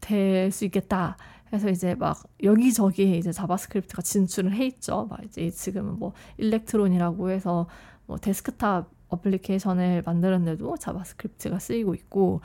될 0.00 0.50
수 0.52 0.64
있겠다. 0.64 1.16
해서 1.52 1.70
이제 1.70 1.94
막 1.94 2.22
여기저기에 2.42 3.16
이제 3.18 3.32
JavaScript가 3.32 4.02
진출을 4.02 4.52
해 4.52 4.66
있죠. 4.66 5.06
막 5.08 5.20
이제 5.24 5.50
지금은 5.50 5.98
뭐 5.98 6.12
Electron이라고 6.38 7.30
해서 7.30 7.66
뭐 8.06 8.18
desktop 8.18 8.90
application을 9.08 10.02
만드는데도 10.04 10.76
JavaScript가 10.76 11.58
쓰이고 11.58 11.94
있고 11.94 12.40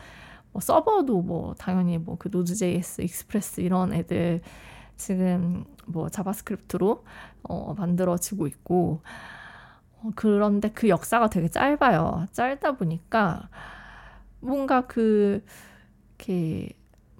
뭐 0.53 0.61
서버도 0.61 1.21
뭐 1.21 1.53
당연히 1.57 1.97
뭐 1.97 2.15
그 2.17 2.29
Node.js, 2.31 3.01
Express 3.01 3.62
이런 3.61 3.93
애들 3.93 4.41
지금 4.97 5.65
뭐 5.87 6.09
JavaScript로 6.10 7.03
어, 7.43 7.73
만들어지고 7.77 8.47
있고 8.47 9.01
어, 10.03 10.09
그런데 10.15 10.69
그 10.69 10.89
역사가 10.89 11.29
되게 11.29 11.47
짧아요. 11.49 12.27
짧다 12.33 12.73
보니까 12.73 13.49
뭔가 14.39 14.81
그 14.87 15.43
이렇게 16.17 16.69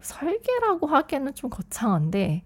설계라고 0.02 0.88
하기에는 0.88 1.34
좀 1.36 1.50
거창한데 1.50 2.44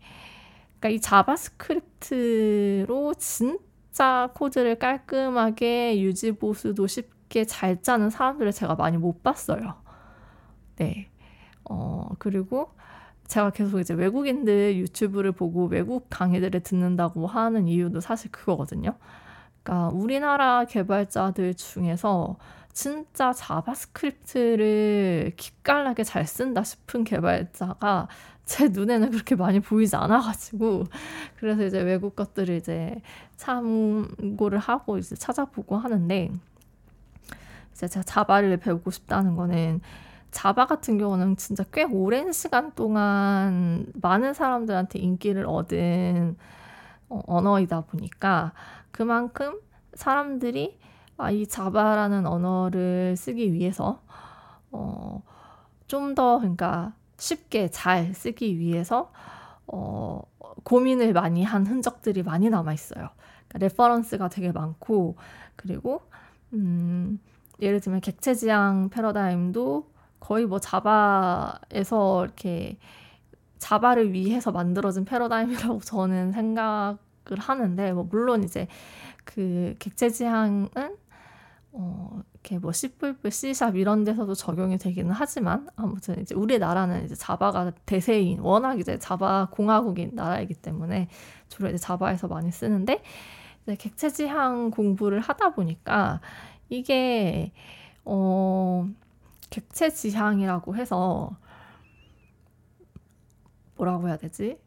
그러니까 0.80 0.90
이 0.90 1.00
JavaScript로 1.02 3.14
진짜 3.16 4.30
코드를 4.36 4.78
깔끔하게 4.80 6.02
유지 6.02 6.32
보수도 6.34 6.88
쉽게 6.88 7.46
잘 7.46 7.82
짜는 7.82 8.10
사람들을 8.10 8.52
제가 8.52 8.76
많이 8.76 8.98
못 8.98 9.24
봤어요. 9.24 9.76
네. 10.78 11.08
어, 11.64 12.10
그리고 12.20 12.70
제가 13.28 13.52
계속 13.52 13.80
이제 13.80 13.94
외국인들 13.94 14.78
유튜브를 14.78 15.32
보고 15.32 15.66
외국 15.66 16.08
강의들을 16.10 16.60
듣는다고 16.62 17.28
하는 17.28 17.68
이유도 17.68 18.02
사실 18.02 18.32
그거거든요. 18.32 18.96
그러니까 19.64 19.90
우리나라 19.90 20.66
개발자들 20.66 21.56
중에서 21.56 22.38
진짜 22.72 23.34
JavaScript를 23.34 25.34
기깔나게 25.38 26.04
잘 26.04 26.28
쓴다 26.28 26.64
싶은 26.64 27.04
개발자가 27.04 28.08
제 28.46 28.68
눈에는 28.68 29.10
그렇게 29.10 29.36
많이 29.36 29.60
보이지 29.60 29.96
않아가지고 29.96 30.84
그래서 31.38 31.66
이제 31.66 31.82
외국 31.82 32.16
것들을 32.16 32.56
이제 32.56 33.02
참고를 33.38 34.60
하고 34.60 35.00
이제 35.00 35.16
찾아보고 35.16 35.78
하는데 35.78 36.32
이제 37.74 37.88
제가 37.88 38.04
자바를 38.04 38.58
배우고 38.58 38.92
싶다는 38.92 39.36
거는 39.36 39.82
자바 40.36 40.68
같은 40.68 40.98
경우는 40.98 41.38
진짜 41.38 41.64
꽤 41.72 41.84
오랜 41.84 42.34
시간 42.34 42.74
동안 42.76 43.86
많은 43.96 44.34
사람들한테 44.34 45.00
인기를 45.00 45.46
얻은 45.48 46.36
어, 47.10 47.22
언어이다 47.26 47.82
보니까 47.84 48.52
그만큼 48.92 49.62
사람들이 49.94 50.78
아, 51.18 51.32
이 51.32 51.48
자바라는 51.48 52.28
언어를 52.28 53.16
쓰기 53.16 53.54
위해서 53.54 54.02
어, 54.72 55.24
좀 55.88 56.16
더 56.16 56.40
그러니까 56.40 56.94
쉽게 57.18 57.70
잘 57.70 58.14
쓰기 58.14 58.60
위해서 58.60 59.14
어, 59.68 60.22
고민을 60.64 61.14
많이 61.14 61.46
한 61.46 61.66
흔적들이 61.66 62.24
많이 62.24 62.50
남아 62.50 62.74
있어요. 62.74 63.10
그러니까 63.48 63.60
reference가 63.60 64.28
되게 64.28 64.52
많고 64.52 65.16
그리고 65.56 66.02
음, 66.54 67.20
예를 67.62 67.80
들면 67.80 68.02
객체지향 68.02 68.90
패러다임도 68.90 69.95
거의 70.20 70.46
뭐 70.46 70.60
Java에서 70.60 72.26
이렇게 72.26 72.78
Java를 73.60 74.14
위해서 74.14 74.52
만들어진 74.52 75.06
패러다임이라고 75.06 75.80
저는 75.86 76.32
생각을 76.32 76.98
하는데 77.38 77.94
뭐 77.94 78.04
물론 78.04 78.44
이제 78.44 78.68
그 79.24 79.76
객체 79.80 80.10
지향은 80.10 80.70
어 81.72 82.22
이렇게 82.34 82.60
뭐 82.60 82.72
C++, 82.72 82.90
C샵 83.30 83.76
이런 83.76 84.04
데서도 84.04 84.36
적용이 84.36 84.78
되기는 84.78 85.12
하지만 85.12 85.68
아무튼 85.76 86.22
이제 86.22 86.36
우리나라는 86.36 87.06
이제 87.06 87.16
Java가 87.16 87.72
대세인 87.86 88.40
워낙 88.40 88.80
이제 88.80 88.98
Java 89.00 89.50
공화국인 89.52 90.12
나라이기 90.14 90.54
때문에 90.54 91.10
주로 91.50 91.68
이제 91.70 91.78
Java에서 91.78 92.28
많이 92.28 92.52
쓰는데 92.52 93.02
이제 93.64 93.76
객체 93.76 94.10
지향 94.10 94.70
공부를 94.70 95.20
하다 95.20 95.56
보니까 95.56 96.22
이게 96.70 97.52
어 98.06 98.88
객체 99.56 99.90
지향이라고 99.90 100.76
해서 100.76 101.38
뭐라고 103.78 104.10
해야 104.10 104.18
되지? 104.18 104.60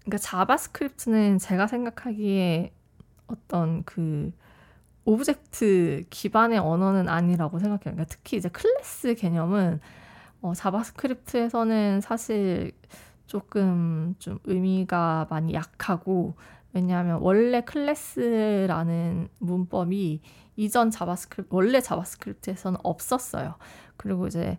그러니까 0.00 0.16
JavaScript는 0.18 1.36
제가 1.38 1.66
생각하기에 1.66 2.72
어떤 3.26 3.84
그 3.84 4.32
object 5.04 6.04
기반의 6.08 6.58
언어는 6.58 7.10
아니라고 7.10 7.58
생각해요. 7.58 7.94
그러니까 7.94 8.04
특히 8.06 8.38
이제 8.38 8.48
클래스 8.48 9.16
개념은 9.16 9.80
어, 10.40 10.54
JavaScript에서는 10.54 12.00
사실 12.00 12.72
조금 13.26 14.14
좀 14.18 14.38
의미가 14.44 15.26
많이 15.28 15.52
약하고 15.52 16.36
왜냐하면 16.72 17.20
원래 17.20 17.60
class라는 17.60 19.28
문법이 19.40 20.22
이전 20.56 20.90
JavaScript 20.90 21.54
원래 21.54 21.80
JavaScript에서는 21.80 22.78
없었어요. 22.82 23.56
그리고 24.02 24.26
이제 24.26 24.58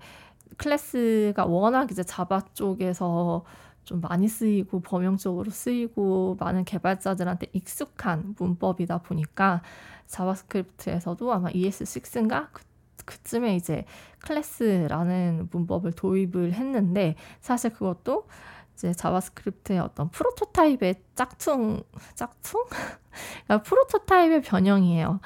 class가 0.57 1.45
워낙 1.45 1.91
이제 1.91 2.03
Java 2.03 2.53
쪽에서 2.53 3.43
좀 3.83 3.99
많이 3.99 4.29
쓰이고 4.29 4.79
범용적으로 4.79 5.51
쓰이고 5.51 6.37
많은 6.39 6.63
개발자들한테 6.63 7.47
익숙한 7.51 8.35
문법이다 8.37 8.99
보니까 8.99 9.61
JavaScript에서도 10.07 11.33
아마 11.33 11.49
ES6인가 11.49 12.47
그, 12.53 12.63
그쯤에 13.05 13.57
이제 13.57 13.83
class라는 14.19 15.49
문법을 15.51 15.91
도입을 15.91 16.53
했는데 16.53 17.15
사실 17.41 17.71
그것도 17.71 18.27
이제 18.75 18.93
JavaScript의 18.93 19.79
어떤 19.79 20.09
prototype의 20.09 20.95
짝퉁 21.15 21.83
짝퉁 22.15 22.63
그러니까 23.45 23.63
prototype의 23.63 24.41
변형이에요. 24.43 25.19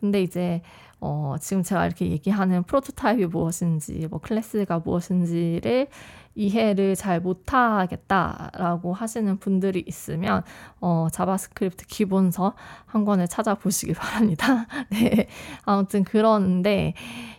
근데 0.00 0.22
이제 0.22 0.62
어, 1.00 1.36
지금 1.40 1.62
제가 1.62 1.86
이렇게 1.86 2.10
얘기하는 2.10 2.62
prototype이 2.64 3.26
무엇인지, 3.26 4.08
뭐 4.10 4.20
class가 4.20 4.80
무엇인지를 4.80 5.88
이해를 6.34 6.94
잘 6.94 7.20
못하겠다라고 7.20 8.92
하시는 8.92 9.38
분들이 9.38 9.82
있으면 9.86 10.42
어, 10.80 11.08
JavaScript 11.10 11.86
기본서 11.86 12.54
한 12.86 13.04
권을 13.04 13.28
찾아보시기 13.28 13.94
바랍니다. 13.94 14.66
네, 14.90 15.26
아무튼 15.64 16.04
그런데 16.04 16.94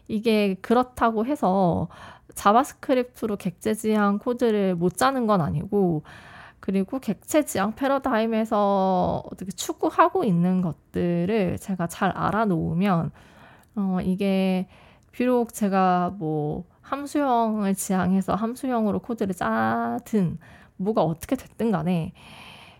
이게 0.07 0.55
그렇다고 0.55 1.25
해서 1.25 1.87
JavaScript로 2.35 3.37
객체 3.37 3.73
지향 3.73 4.17
코드를 4.17 4.75
못 4.75 4.97
짜는 4.97 5.27
건 5.27 5.41
아니고 5.41 6.03
그리고 6.59 6.99
객체 6.99 7.43
지향 7.43 7.73
패러다임에서 7.73 9.23
어떻게 9.31 9.51
추구하고 9.51 10.23
있는 10.23 10.61
것들을 10.61 11.57
제가 11.59 11.87
잘 11.87 12.11
알아놓으면 12.11 13.11
어, 13.75 13.99
이게 14.03 14.67
비록 15.11 15.53
제가 15.53 16.13
뭐 16.17 16.65
함수형을 16.81 17.75
지향해서 17.75 18.35
함수형으로 18.35 18.99
코드를 18.99 19.33
짜든 19.35 20.37
뭐가 20.77 21.03
어떻게 21.03 21.35
됐든 21.35 21.71
간에 21.71 22.13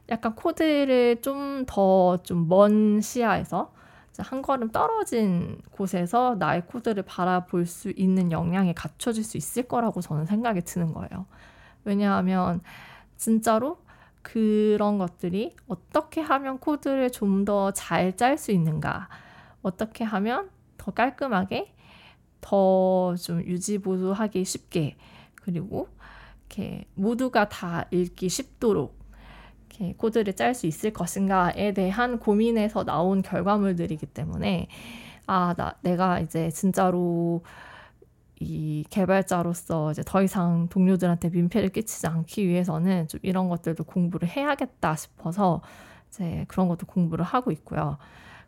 약간 0.10 0.36
코드를 0.36 1.21
좀 1.21 1.65
더 1.67 2.17
좀 2.23 2.47
먼 2.49 2.99
시야에서 3.01 3.71
한 4.19 4.41
걸음 4.41 4.69
떨어진 4.71 5.60
곳에서 5.71 6.36
나의 6.38 6.65
코드를 6.67 7.04
바라볼 7.04 7.65
수 7.65 7.91
있는 7.95 8.32
역량이 8.32 8.73
갖춰질 8.73 9.23
수 9.23 9.38
있을 9.38 9.63
거라고 9.63 10.01
저는 10.01 10.25
생각이 10.25 10.62
드는 10.62 10.93
거예요. 10.93 11.25
왜냐하면 11.86 12.62
진짜로 13.17 13.77
그런 14.21 14.97
것들이 14.99 15.56
어떻게 15.67 16.21
하면 16.21 16.60
코드를 16.60 17.10
좀 17.12 17.45
더 17.45 17.71
잘 17.73 18.15
짤 18.17 18.38
수 18.38 18.51
있는가, 18.51 19.08
어떻게 19.63 20.04
하면 20.04 20.49
더 20.82 20.91
깔끔하게 20.91 21.74
더 22.41 23.15
좀 23.22 23.41
유지보수하기 23.44 24.44
쉽게 24.46 24.96
그리고 25.36 25.88
이렇게 26.48 26.86
모두가 26.96 27.50
다 27.50 27.86
읽기 27.91 28.30
쉽도록 28.30 29.00
이렇게 29.70 29.94
코드를 29.94 30.34
짤 30.34 30.54
수 30.56 30.67
있을 30.67 30.91
것인가에 30.91 31.74
대한 31.74 32.20
고민에서 32.20 32.84
나온 32.84 33.22
결과물들이기 33.22 34.08
때문에 34.08 34.67
아, 35.28 35.54
나 35.56 35.76
내가 35.82 36.20
이제 36.20 36.50
진짜로 36.50 37.44
이 38.39 38.84
개발자로서 38.89 39.91
이제 39.91 40.02
더 40.06 40.24
이상 40.24 40.67
동료들한테 40.70 41.30
민폐를 41.30 41.70
끼치지 41.70 42.08
않기 42.08 42.48
위해서는 42.48 43.08
좀 43.08 43.20
이런 43.24 43.50
것들도 43.50 43.84
공부를 43.84 44.28
해야겠다 44.28 44.96
싶어서 44.96 45.62
이제 46.10 46.46
그런 46.48 46.67
것도 46.67 46.88
공부를 46.88 47.24
하고 47.24 47.52
있고요. 47.52 47.98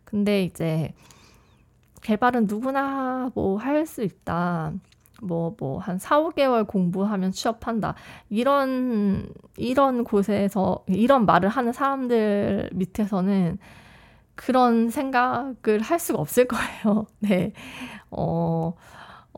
근데 0.04 0.42
이제 0.44 0.92
개발은 2.04 2.46
누구나 2.48 3.30
뭐 3.34 3.58
할 3.58 3.86
수 3.86 4.02
있다. 4.04 4.72
뭐, 5.22 5.56
뭐, 5.58 5.78
한 5.78 5.98
4, 5.98 6.20
5개월 6.20 6.66
공부하면 6.66 7.32
취업한다. 7.32 7.94
이런, 8.30 9.28
이런 9.56 10.04
곳에서, 10.04 10.84
이런 10.88 11.26
말을 11.26 11.48
하는 11.48 11.72
사람들 11.72 12.70
밑에서는 12.74 13.58
그런 14.36 14.90
생각을 14.90 15.80
할 15.82 15.98
수가 16.00 16.20
없을 16.20 16.46
거예요. 16.48 17.06
네. 17.20 17.52
어, 18.10 18.74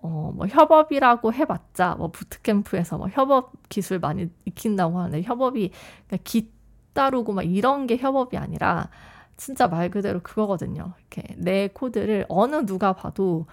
어, 0.03 0.33
뭐, 0.37 0.47
협업이라고 0.47 1.33
해봤자, 1.35 1.97
뭐, 1.97 2.11
부트캠프에서 2.11 2.99
뭐, 2.99 3.09
협업 3.09 3.53
기술 3.69 3.99
많이 4.01 4.29
익힌다고 4.47 4.99
하는데, 4.99 5.23
협업이, 5.23 5.71
그러니까 6.09 6.19
기 6.25 6.51
따르고 6.95 7.33
막 7.35 7.43
이런 7.45 7.87
게 7.87 7.97
협업이 7.99 8.37
아니라, 8.37 8.91
진짜 9.37 9.69
말 9.69 9.91
그대로 9.91 10.21
그거거든요. 10.21 10.95
이렇게 10.99 11.35
내 11.39 11.69
코드를 11.69 12.27
어느 12.29 12.67
누가 12.67 12.93
봐도 12.95 13.47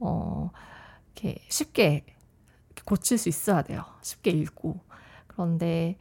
어 0.00 0.50
이렇게 1.14 1.40
쉽게 1.48 2.04
고칠 2.84 3.18
수 3.18 3.28
있어야 3.28 3.62
돼요. 3.62 3.84
쉽게 4.02 4.30
읽고. 4.30 4.80
그런데 5.28 5.96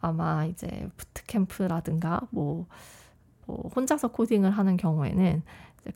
아마 0.00 0.44
이제 0.46 0.88
부트캠프라든가 0.96 2.20
뭐, 2.30 2.66
뭐 3.46 3.70
혼자서 3.76 4.08
코딩을 4.08 4.50
하는 4.50 4.76
경우에는 4.76 5.42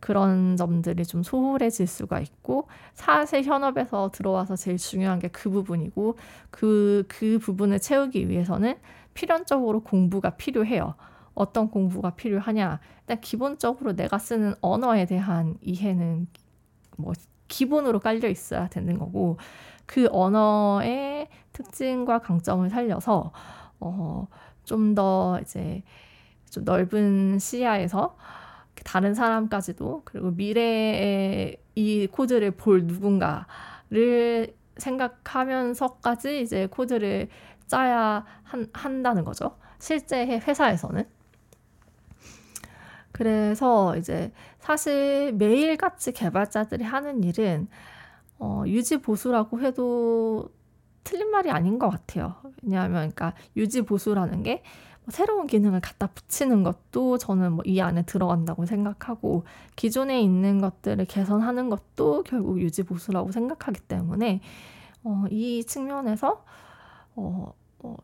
그런 0.00 0.56
점들이 0.56 1.04
좀 1.04 1.22
소홀해질 1.22 1.86
수가 1.86 2.20
있고 2.20 2.68
사실 2.94 3.42
현업에서 3.44 4.10
들어와서 4.12 4.56
제일 4.56 4.78
중요한 4.78 5.18
게 5.18 5.28
그 5.28 5.50
부분이고 5.50 6.16
그, 6.50 7.04
그 7.08 7.38
부분을 7.40 7.80
채우기 7.80 8.28
위해서는 8.28 8.76
필연적으로 9.14 9.80
공부가 9.82 10.30
필요해요. 10.30 10.94
어떤 11.34 11.70
공부가 11.70 12.10
필요하냐. 12.10 12.80
일단 13.00 13.20
기본적으로 13.20 13.94
내가 13.94 14.18
쓰는 14.18 14.54
언어에 14.60 15.06
대한 15.06 15.56
이해는 15.62 16.26
뭐 16.96 17.12
기본으로 17.48 18.00
깔려 18.00 18.28
있어야 18.28 18.68
되는 18.68 18.98
거고 18.98 19.38
그 19.86 20.08
언어의 20.10 21.28
특징과 21.52 22.20
강점을 22.20 22.68
살려서 22.70 23.32
어, 23.80 24.26
좀 24.64 24.94
더 24.94 25.38
이제 25.42 25.82
좀 26.50 26.64
넓은 26.64 27.38
시야에서 27.38 28.16
다른 28.84 29.14
사람까지도 29.14 30.02
그리고 30.04 30.30
미래에 30.32 31.56
이 31.74 32.06
코드를 32.06 32.52
볼 32.52 32.84
누군가를 32.86 34.54
생각하면서까지 34.76 36.40
이제 36.42 36.66
코드를 36.66 37.28
짜야 37.66 38.24
한, 38.42 38.68
한다는 38.72 39.24
거죠. 39.24 39.56
실제 39.78 40.26
회사에서는. 40.26 41.04
그래서 43.20 43.98
이제 43.98 44.32
사실 44.60 45.34
매일같이 45.34 46.10
개발자들이 46.12 46.84
하는 46.84 47.22
일은 47.22 47.68
어, 48.38 48.64
유지 48.66 48.96
보수라고 48.96 49.60
해도 49.60 50.48
틀린 51.04 51.30
말이 51.30 51.50
아닌 51.50 51.78
것 51.78 51.90
같아요. 51.90 52.36
왜냐하면 52.62 53.12
그러니까 53.12 53.34
유지 53.58 53.82
보수라는 53.82 54.42
게 54.42 54.62
새로운 55.08 55.46
기능을 55.46 55.82
갖다 55.82 56.06
붙이는 56.06 56.62
것도 56.62 57.18
저는 57.18 57.52
뭐 57.52 57.62
이 57.66 57.82
안에 57.82 58.04
들어간다고 58.04 58.64
생각하고 58.64 59.44
기존에 59.76 60.22
있는 60.22 60.58
것들을 60.58 61.04
개선하는 61.04 61.68
것도 61.68 62.22
결국 62.22 62.58
유지 62.58 62.84
보수라고 62.84 63.32
생각하기 63.32 63.80
때문에 63.82 64.40
어, 65.04 65.24
이 65.30 65.62
측면에서 65.64 66.42
어, 67.16 67.52
어, 67.80 67.96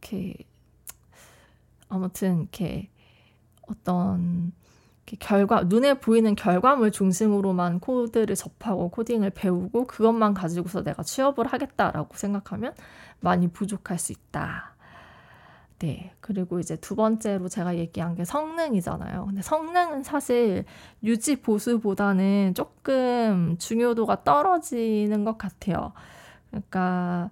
이렇게 0.00 0.34
아무튼 1.88 2.40
이렇게 2.40 2.90
어떤 3.68 4.52
결과 5.20 5.62
눈에 5.64 5.94
보이는 5.94 6.34
결과물 6.34 6.90
중심으로만 6.90 7.80
코드를 7.80 8.34
접하고 8.34 8.88
코딩을 8.88 9.30
배우고 9.30 9.86
그것만 9.86 10.34
가지고서 10.34 10.82
내가 10.82 11.02
취업을 11.02 11.46
하겠다라고 11.46 12.16
생각하면 12.16 12.74
많이 13.20 13.48
부족할 13.48 13.98
수 13.98 14.12
있다. 14.12 14.74
네. 15.80 16.12
그리고 16.20 16.60
이제 16.60 16.76
두 16.76 16.94
번째로 16.96 17.48
제가 17.48 17.76
얘기한 17.76 18.14
게 18.14 18.24
성능이잖아요. 18.24 19.26
근데 19.26 19.42
성능은 19.42 20.02
사실 20.02 20.64
유지 21.02 21.36
보수보다는 21.36 22.54
조금 22.54 23.56
중요도가 23.58 24.24
떨어지는 24.24 25.24
것 25.24 25.36
같아요. 25.36 25.92
그러니까, 26.50 27.30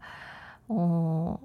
어, 0.68 1.38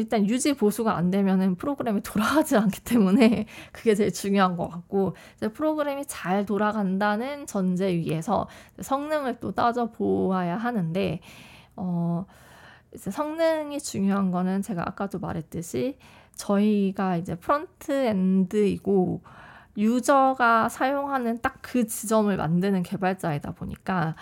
일단 0.00 0.26
유지 0.28 0.54
보수가 0.54 0.96
안 0.96 1.10
되면은 1.10 1.56
프로그램이 1.56 2.02
돌아가지 2.02 2.56
않기 2.56 2.82
때문에 2.82 3.46
그게 3.72 3.94
제일 3.94 4.12
중요한 4.12 4.56
것 4.56 4.68
같고 4.68 5.14
이제 5.36 5.48
프로그램이 5.48 6.04
잘 6.06 6.44
돌아간다는 6.46 7.46
전제 7.46 7.94
위에서 7.94 8.48
성능을 8.80 9.40
또 9.40 9.52
따져 9.52 9.90
보아야 9.90 10.56
하는데 10.56 11.20
어 11.76 12.26
이제 12.94 13.10
성능이 13.10 13.80
중요한 13.80 14.30
거는 14.30 14.62
제가 14.62 14.82
아까도 14.86 15.18
말했듯이 15.18 15.98
저희가 16.34 17.16
이제 17.16 17.36
front 17.36 17.92
end이고 17.92 19.22
user가 19.76 20.68
사용하는 20.68 21.40
딱 21.40 21.60
그 21.70 21.86
지점을 21.86 22.36
만드는 22.36 22.82
개발자이다 22.82 23.52
보니까 23.52 24.16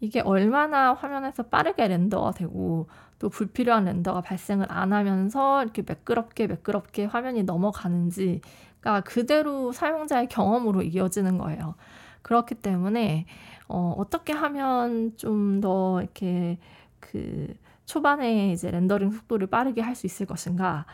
이게 0.00 0.20
얼마나 0.20 0.92
화면에서 0.94 1.44
빠르게 1.44 1.86
렌더가 1.86 2.32
되고 2.32 2.88
또 3.18 3.28
불필요한 3.28 3.84
렌더가 3.84 4.20
발생을 4.22 4.66
안 4.70 4.92
하면서 4.92 5.62
이렇게 5.62 5.82
매끄럽게 5.86 6.46
매끄럽게 6.46 7.04
화면이 7.06 7.42
넘어가는지가 7.44 9.00
그대로 9.04 9.72
사용자의 9.72 10.28
경험으로 10.28 10.82
이어지는 10.82 11.38
거예요. 11.38 11.74
그렇기 12.22 12.56
때문에 12.56 13.26
어, 13.68 13.94
어떻게 13.98 14.32
하면 14.32 15.16
좀 15.16 15.60
더 15.60 16.00
이렇게 16.02 16.58
그 17.00 17.54
초반에 17.86 18.52
이제 18.52 18.70
렌더링 18.70 19.10
속도를 19.12 19.46
빠르게 19.48 19.80
할 19.82 19.94
수 19.94 20.06
있을 20.06 20.26
것인가 20.26 20.86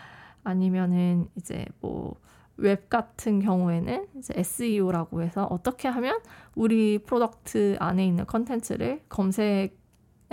아니면은 0.44 1.28
이제 1.36 1.64
뭐 1.80 2.16
웹 2.56 2.88
같은 2.88 3.40
경우에는 3.40 4.06
이제 4.18 4.32
SEO라고 4.36 5.22
해서 5.22 5.44
어떻게 5.50 5.88
하면 5.88 6.20
우리 6.54 6.98
product 6.98 7.76
안에 7.80 8.06
있는 8.06 8.26
컨텐츠를 8.26 9.00
검색 9.08 9.76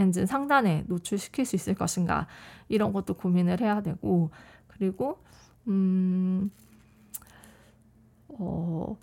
엔진 0.01 0.25
상단에 0.25 0.85
노출시킬 0.87 1.45
수 1.45 1.55
있을 1.55 1.75
것인가 1.75 2.27
이런 2.67 2.93
것도 2.93 3.13
고민을 3.15 3.61
해야 3.61 3.81
되고 3.81 4.31
그리고 4.67 5.23
음 5.67 6.51
어, 8.27 8.97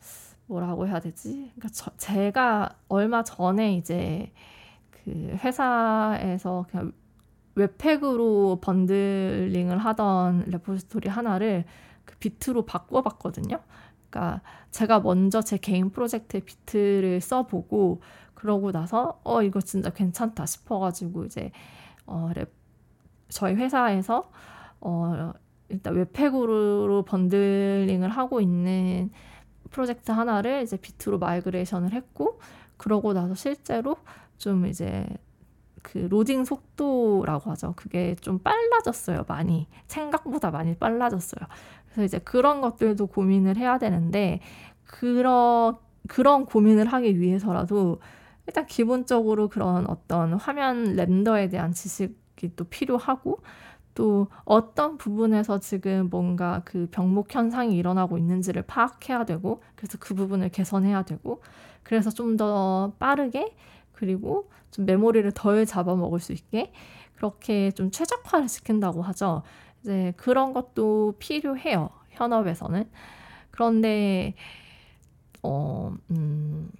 뭐라고 0.47 0.87
해야 0.87 1.01
되지? 1.01 1.53
저, 1.73 1.91
제가 1.97 2.77
얼마 2.89 3.23
전에 3.23 3.75
이제 3.75 4.33
그 4.91 5.37
회사에서 5.45 6.67
그냥 6.71 6.93
webpack으로 7.55 8.61
bundling을 8.61 9.77
하던 9.79 10.45
repository 10.47 11.09
하나를 11.09 11.65
그 12.05 12.17
Vite로 12.19 12.65
바꿔봤거든요. 12.65 13.61
그러니까 14.09 14.41
제가 14.71 15.01
먼저 15.01 15.43
제 15.43 15.59
개인 15.59 15.91
프로젝트에 15.91 16.41
Vite를 16.41 17.21
써보고 17.21 18.01
그러고 18.39 18.71
나서 18.71 19.21
어 19.25 19.43
이거 19.43 19.61
진짜 19.61 19.91
괜찮다 19.91 20.47
싶어가지고 20.47 21.25
이제 21.25 21.51
어 22.07 22.31
랩, 22.37 22.49
저희 23.29 23.55
회사에서 23.57 24.31
어 24.81 25.33
일단 25.69 25.95
webpack으로 25.95 27.05
bundling을 27.05 28.09
하고 28.09 28.41
있는 28.41 29.11
프로젝트 29.71 30.13
하나를 30.13 30.63
이제 30.63 30.77
Vite로 30.77 31.19
migration을 31.19 31.93
했고 31.93 32.39
그러고 32.77 33.13
나서 33.13 33.35
실제로 33.35 33.97
좀 34.37 34.67
이제 34.67 35.05
그 35.83 35.99
로딩 35.99 36.45
속도라고 36.45 37.51
하죠. 37.51 37.75
그게 37.77 38.15
좀 38.21 38.39
빨라졌어요. 38.39 39.25
많이 39.27 39.67
생각보다 39.89 40.53
많이 40.53 40.77
빨라졌어요. 40.77 41.45
그래서 41.87 42.05
이제 42.05 42.19
그런 42.21 42.61
것들도 42.61 43.09
고민을 43.09 43.57
해야 43.57 43.79
되는데 43.79 44.41
그런 44.85 45.77
그런 46.07 46.47
고민을 46.47 46.87
하기 46.87 47.19
위해서라도 47.19 47.99
일단 48.49 48.67
기본적으로 48.67 49.49
그런 49.49 49.89
어떤 49.89 50.35
화면 50.35 50.95
렌더에 50.97 51.49
대한 51.51 51.73
지식이 51.73 52.57
또 52.57 52.65
필요하고 52.65 53.41
또 53.95 54.29
어떤 54.45 54.97
부분에서 54.99 55.61
지금 55.61 56.09
뭔가 56.11 56.63
그 56.65 56.89
병목 56.91 57.35
현상이 57.35 57.77
일어나고 57.77 58.17
있는지를 58.19 58.63
파악해야 58.63 59.25
되고 59.27 59.63
그래서 59.77 59.99
그 60.01 60.15
부분을 60.15 60.49
개선해야 60.51 61.03
되고 61.05 61.43
그래서 61.83 62.11
좀 62.11 62.37
더 62.39 62.93
빠르게 62.99 63.55
그리고 63.93 64.51
좀 64.71 64.87
메모리를 64.87 65.31
덜 65.33 65.67
잡아먹을 65.67 66.21
수 66.21 66.33
있게 66.33 66.73
그렇게 67.17 67.71
좀 67.73 67.91
최적화를 67.91 68.49
시킨다고 68.49 69.03
하죠. 69.03 69.43
이제 69.83 70.15
그런 70.17 70.53
것도 70.55 71.17
필요해요. 71.19 71.91
현업에서는. 72.11 72.89
그런데 73.51 74.35
어, 75.43 75.95
음, 76.11 76.71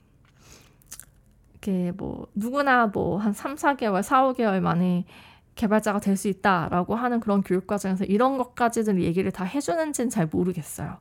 이렇게 1.61 1.93
뭐 1.93 2.27
누구나 2.35 2.87
뭐 2.87 3.19
한 3.19 3.33
3, 3.33 3.57
4개월, 3.57 4.03
4, 4.03 4.33
5개월 4.33 4.61
만에 4.61 5.05
개발자가 5.57 6.01
될 6.01 6.17
수 6.17 6.29
있다라고 6.29 6.95
하는 6.95 7.21
그런 7.21 7.43
교육 7.43 7.67
과정에서 7.67 8.05
이런 8.05 8.39
것까지는 8.39 9.01
얘기를 9.03 9.31
다 9.33 9.45
해주는지는 9.45 10.11
잘 10.11 10.27
모르겠어요. 10.27 10.99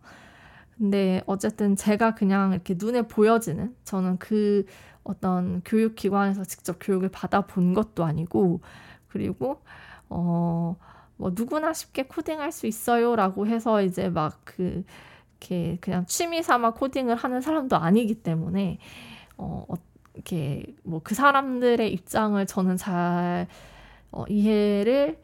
근데 0.77 1.21
어쨌든 1.25 1.75
제가 1.75 2.15
그냥 2.15 2.53
이렇게 2.53 2.75
눈에 2.77 3.03
보여지는 3.03 3.75
저는 3.83 4.17
그 4.19 4.65
어떤 5.03 5.61
교육기관에서 5.65 6.43
직접 6.45 6.77
교육을 6.79 7.09
받아본 7.09 7.73
것도 7.73 8.03
아니고 8.05 8.61
그리고 9.07 9.61
어 10.09 10.75
뭐 11.19 11.31
누구나 11.33 11.73
쉽게 11.73 12.03
코딩할 12.03 12.51
수 12.51 12.67
있어요라고 12.67 13.47
해서 13.47 13.81
이제 13.81 14.09
막 14.09 14.39
그 14.45 14.83
이렇게 15.39 15.77
그냥 15.81 16.05
취미 16.07 16.43
삼아 16.43 16.73
코딩을 16.73 17.15
하는 17.15 17.41
사람도 17.41 17.75
아니기 17.75 18.15
때문에 18.23 18.79
어 19.37 19.65
이렇게 20.17 20.75
뭐 20.83 20.99
그 21.03 21.15
사람들의 21.15 21.93
입장을 21.93 22.45
저는 22.45 22.75
잘 22.77 23.47
어, 24.11 24.25
이해를 24.27 25.19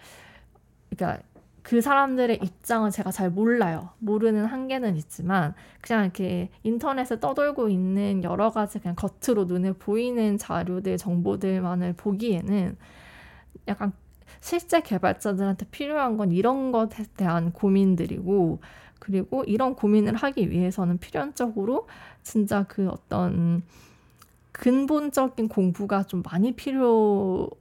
그러니까 0.90 1.22
그 1.64 1.82
사람들의 1.82 2.40
입장을 2.44 2.92
제가 2.92 3.12
잘 3.12 3.30
몰라요. 3.32 3.90
모르는 4.00 4.46
한계는 4.46 4.96
있지만 4.98 5.56
그냥 5.82 6.04
이렇게 6.04 6.50
인터넷에 6.64 7.20
떠돌고 7.20 7.70
있는 7.70 8.24
여러 8.24 8.50
가지 8.50 8.80
그냥 8.80 8.96
겉으로 8.96 9.46
눈에 9.46 9.72
보이는 9.74 10.38
자료들, 10.38 10.98
정보들만을 10.98 11.94
보기에는 11.94 12.78
약간 13.70 13.94
실제 14.42 14.82
개발자들한테 14.82 15.68
필요한 15.72 16.18
건 16.18 16.32
이런 16.34 16.74
것에 16.74 17.06
대한 17.16 17.54
고민들이고 17.54 18.60
그리고 19.00 19.44
이런 19.46 19.76
고민을 19.76 20.16
하기 20.16 20.50
위해서는 20.52 20.98
필연적으로 20.98 21.88
진짜 22.24 22.64
그 22.64 22.90
어떤 22.90 23.64
근본적인 24.54 25.50
공부가 25.50 26.04
좀 26.04 26.24
많이 26.24 26.54
필요하거든요. 26.54 27.58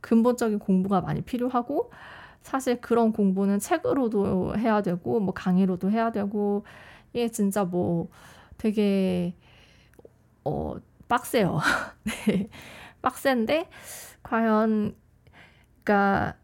근본적인 0.00 0.58
공부가 0.58 1.00
많이 1.00 1.22
필요하고 1.22 1.90
사실 2.42 2.80
그런 2.80 3.12
공부는 3.12 3.60
책으로도 3.60 4.56
해야 4.58 4.82
되고 4.82 5.20
뭐 5.20 5.32
강의로도 5.32 5.90
해야 5.90 6.10
되고 6.12 6.64
이게 7.12 7.28
진짜 7.30 7.64
뭐 7.64 8.08
되게 8.58 9.34
어 10.44 10.76
빡세요. 11.08 11.60
네. 12.26 12.48
빡센데 13.00 13.68
과연 14.22 14.94
그러니까 15.84 16.36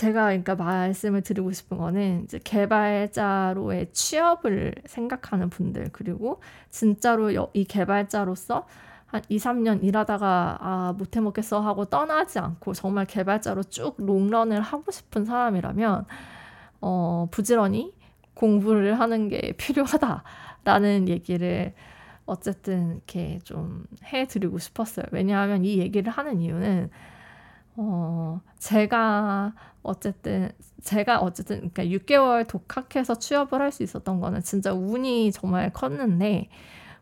제가 0.00 0.28
그러니까 0.28 0.54
말씀을 0.54 1.20
드리고 1.20 1.52
싶은 1.52 1.76
거는 1.76 2.24
이제 2.24 2.40
개발자로의 2.42 3.92
취업을 3.92 4.74
생각하는 4.86 5.50
분들 5.50 5.90
그리고 5.92 6.40
진짜로 6.70 7.30
이 7.52 7.64
개발자로서 7.64 8.66
한 9.04 9.20
2, 9.28 9.36
3년 9.36 9.84
일하다가 9.84 10.58
아 10.58 10.94
못해 10.96 11.20
먹겠어 11.20 11.60
하고 11.60 11.84
떠나지 11.84 12.38
않고 12.38 12.72
정말 12.72 13.04
개발자로 13.04 13.64
쭉 13.64 13.94
롱런을 13.98 14.62
하고 14.62 14.90
싶은 14.90 15.26
사람이라면 15.26 16.06
어 16.80 17.28
부지런히 17.30 17.92
공부를 18.32 18.98
하는 18.98 19.28
게 19.28 19.52
필요하다라는 19.60 21.08
얘기를 21.08 21.74
어쨌든 22.24 22.94
이렇게 22.94 23.38
좀 23.44 23.84
해드리고 24.06 24.58
싶었어요. 24.60 25.04
왜냐하면 25.10 25.66
이 25.66 25.76
얘기를 25.76 26.10
하는 26.10 26.40
이유는 26.40 26.88
어, 27.82 28.40
제가 28.58 29.54
어쨌든 29.82 30.50
제가 30.82 31.20
어쨌든 31.20 31.70
그러니까 31.70 31.84
6개월 31.84 32.46
독학해서 32.46 33.18
취업을 33.18 33.60
할 33.62 33.72
수 33.72 33.82
있었던 33.82 34.20
거는 34.20 34.42
진짜 34.42 34.72
운이 34.74 35.32
정말 35.32 35.72
컸는데 35.72 36.48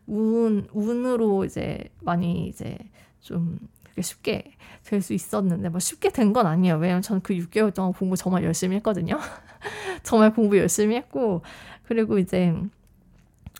운 0.07 0.67
운으로 0.73 1.45
이제 1.45 1.79
많이 2.01 2.47
이제 2.47 2.77
좀 3.21 3.59
그게 3.83 4.01
쉽게 4.01 4.53
될 4.85 5.01
수 5.01 5.13
있었는데 5.13 5.69
뭐 5.69 5.79
쉽게 5.79 6.09
된 6.11 6.33
건 6.33 6.47
아니에요. 6.47 6.77
왜냐면 6.77 7.01
저는 7.01 7.21
그 7.23 7.33
6개월 7.35 7.73
동안 7.73 7.93
공부 7.93 8.15
정말 8.17 8.43
열심히 8.45 8.77
했거든요. 8.77 9.19
정말 10.03 10.33
공부 10.33 10.57
열심히 10.57 10.95
했고 10.95 11.41
그리고 11.87 12.19
이제 12.19 12.55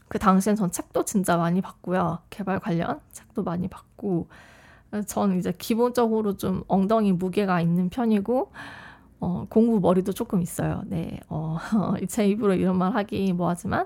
그 0.07 0.17
당시엔 0.19 0.55
전 0.55 0.71
책도 0.71 1.05
진짜 1.05 1.37
많이 1.37 1.61
봤고요. 1.61 2.19
개발 2.29 2.59
관련 2.59 2.99
책도 3.11 3.43
많이 3.43 3.67
봤고 3.67 4.27
전 5.07 5.37
이제 5.37 5.53
기본적으로 5.57 6.35
좀 6.37 6.63
엉덩이 6.67 7.13
무게가 7.13 7.61
있는 7.61 7.89
편이고 7.89 8.51
어, 9.19 9.45
공부 9.49 9.79
머리도 9.79 10.13
조금 10.13 10.41
있어요. 10.41 10.81
네, 10.87 11.19
어, 11.27 11.57
제 12.07 12.27
입으로 12.27 12.53
이런 12.53 12.77
말 12.77 12.93
하기 12.95 13.33
뭐하지만 13.33 13.85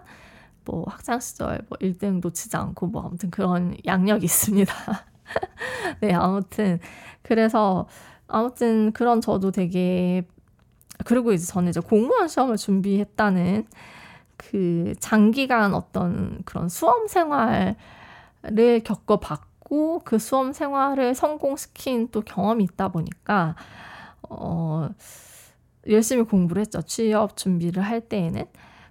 뭐 0.66 0.86
학창 0.88 1.20
시절 1.20 1.62
뭐 1.68 1.78
1등 1.80 2.22
놓치지 2.22 2.56
않고 2.56 2.88
뭐 2.88 3.06
아무튼 3.06 3.32
그런 3.32 3.76
양력이 3.86 4.26
있습니다. 4.26 4.74
네, 6.02 6.14
아무튼 6.14 6.80
그래서 7.22 7.88
아무튼 8.28 8.92
그런 8.94 9.22
저도 9.22 9.52
되게 9.52 10.26
그리고 11.06 11.34
이제 11.34 11.46
저는 11.46 11.70
이제 11.70 11.80
공무원 11.80 12.28
시험을 12.28 12.58
준비했다는 12.58 13.66
그 14.38 14.94
장기간 15.00 15.74
어떤 15.74 16.42
그런 16.46 16.70
수험 16.70 17.08
생활을 17.08 17.76
겪어봤 18.84 19.53
고 19.74 20.02
그 20.06 20.20
수험 20.20 20.54
생활을 20.54 21.16
성공시킨 21.16 22.10
또 22.12 22.22
경험이 22.22 22.64
있다 22.66 22.90
보니까 22.90 23.56
어 24.30 24.90
열심히 25.90 26.24
공부를 26.24 26.62
했죠. 26.62 26.82
취업 26.84 27.36
준비를 27.38 27.84
할 27.84 28.02
때에는. 28.02 28.46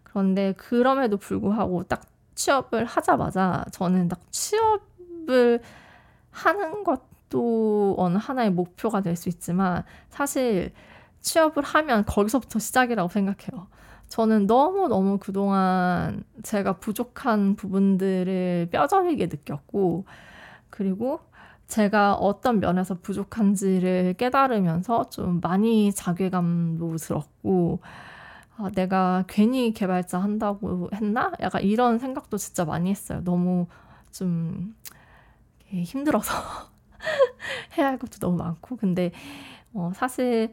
그런데 0.05 0.53
그럼에도 0.53 1.17
불구하고 1.17 1.85
딱 1.85 2.03
취업을 2.35 2.85
하자마자 2.85 3.65
저는 3.73 4.09
딱 4.09 4.21
취업을 4.33 5.61
하는 6.31 6.85
것도 6.85 7.95
어느 7.99 8.19
하나의 8.19 8.51
목표가 8.51 9.01
될 9.03 9.17
수 9.17 9.29
있지만 9.29 9.85
사실 10.11 10.73
취업을 11.21 11.63
하면 11.63 12.05
거기서부터 12.07 12.59
시작이라고 12.59 13.09
생각해요. 13.11 13.69
저는 14.09 14.47
너무너무 14.47 15.19
그동안 15.19 16.25
제가 16.43 16.75
부족한 16.79 17.57
부분들을 17.57 18.69
뼈저리게 18.71 19.27
느꼈고, 19.27 20.05
그리고 20.73 21.21
제가 21.69 22.15
어떤 22.15 22.61
면에서 22.61 22.95
부족한지를 22.95 24.15
깨달으면서 24.15 25.11
좀 25.11 25.41
많이 25.41 25.93
자괴감도 25.93 26.97
들었고, 26.97 27.81
아, 28.57 28.71
내가 28.75 29.25
괜히 29.29 29.73
개발자 29.73 30.19
한다고 30.19 30.91
했나? 30.95 31.33
약간 31.41 31.63
이런 31.63 31.99
생각도 31.99 32.39
진짜 32.39 32.65
많이 32.65 32.91
했어요. 32.91 33.23
너무 33.25 33.67
좀 34.11 34.75
힘들어서 35.69 36.33
해야 37.79 37.89
할 37.89 37.99
것도 37.99 38.19
너무 38.19 38.39
많고. 38.39 38.77
근데 38.77 39.13
어, 39.75 39.93
사실 39.95 40.53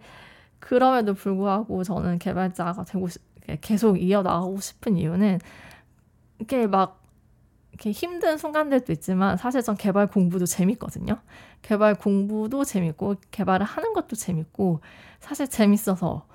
그럼에도 0.59 1.13
불구하고 1.13 1.83
저는 1.83 2.19
개발자가 2.19 2.83
되고 2.83 3.07
싶, 3.07 3.21
계속 3.61 4.01
이어나가고 4.01 4.59
싶은 4.59 4.97
이유는 4.97 5.39
이게 6.39 6.67
막 6.67 6.98
이렇게 7.79 7.91
힘든 7.91 8.37
순간들도 8.37 8.91
있지만 8.91 9.37
사실 9.37 9.61
전 9.61 9.77
개발 9.77 10.07
공부도 10.07 10.45
재밌거든요. 10.45 11.17
개발 11.61 11.95
공부도 11.95 12.65
재밌고 12.65 13.15
개발을 13.31 13.65
하는 13.65 13.93
것도 13.93 14.17
재밌고 14.17 14.81
사실 15.21 15.47
재밌어서 15.47 16.27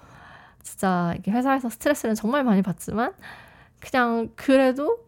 진짜 0.62 1.12
이렇게 1.12 1.30
회사에서 1.30 1.68
스트레스를 1.68 2.14
정말 2.14 2.44
많이 2.44 2.62
받지만 2.62 3.12
그냥 3.80 4.30
그래도 4.36 5.04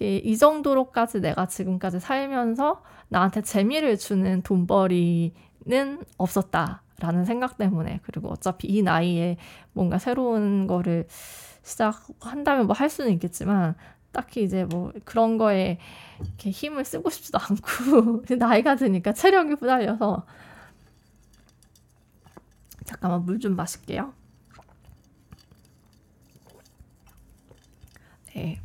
이 0.00 0.36
정도로까지 0.36 1.20
내가 1.20 1.46
지금까지 1.46 2.00
살면서 2.00 2.82
나한테 3.08 3.40
재미를 3.40 3.96
주는 3.96 4.42
돈벌이는 4.42 6.04
없었다. 6.18 6.82
라는 6.98 7.24
생각 7.24 7.56
때문에 7.56 7.98
그리고 8.04 8.28
어차피 8.28 8.68
이 8.68 8.82
나이에 8.82 9.36
뭔가 9.72 9.98
새로운 9.98 10.68
거를 10.68 11.06
시작한다면 11.64 12.66
뭐 12.66 12.74
할 12.74 12.88
수는 12.90 13.10
있겠지만 13.12 13.74
딱히 14.12 14.42
이제 14.44 14.64
뭐 14.64 14.92
그런 15.04 15.38
거에 15.38 15.78
이렇게 16.20 16.50
힘을 16.50 16.84
쓰고 16.84 17.10
싶지도 17.10 17.38
않고 17.38 18.24
나이가 18.38 18.76
드니까 18.76 19.12
체력이 19.12 19.56
부달려서 19.56 20.26
잠깐만 22.84 23.24
물 23.24 23.38
좀 23.38 23.56
마실게요. 23.56 24.12
네. 28.34 28.60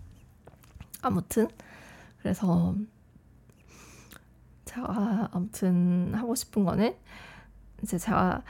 아무튼 1.02 1.48
그래서 2.20 2.76
제가 4.66 5.30
아무튼 5.32 6.14
하고 6.14 6.36
싶은 6.36 6.64
거는 6.66 6.96
이제 7.84 7.98
제가 7.98 8.44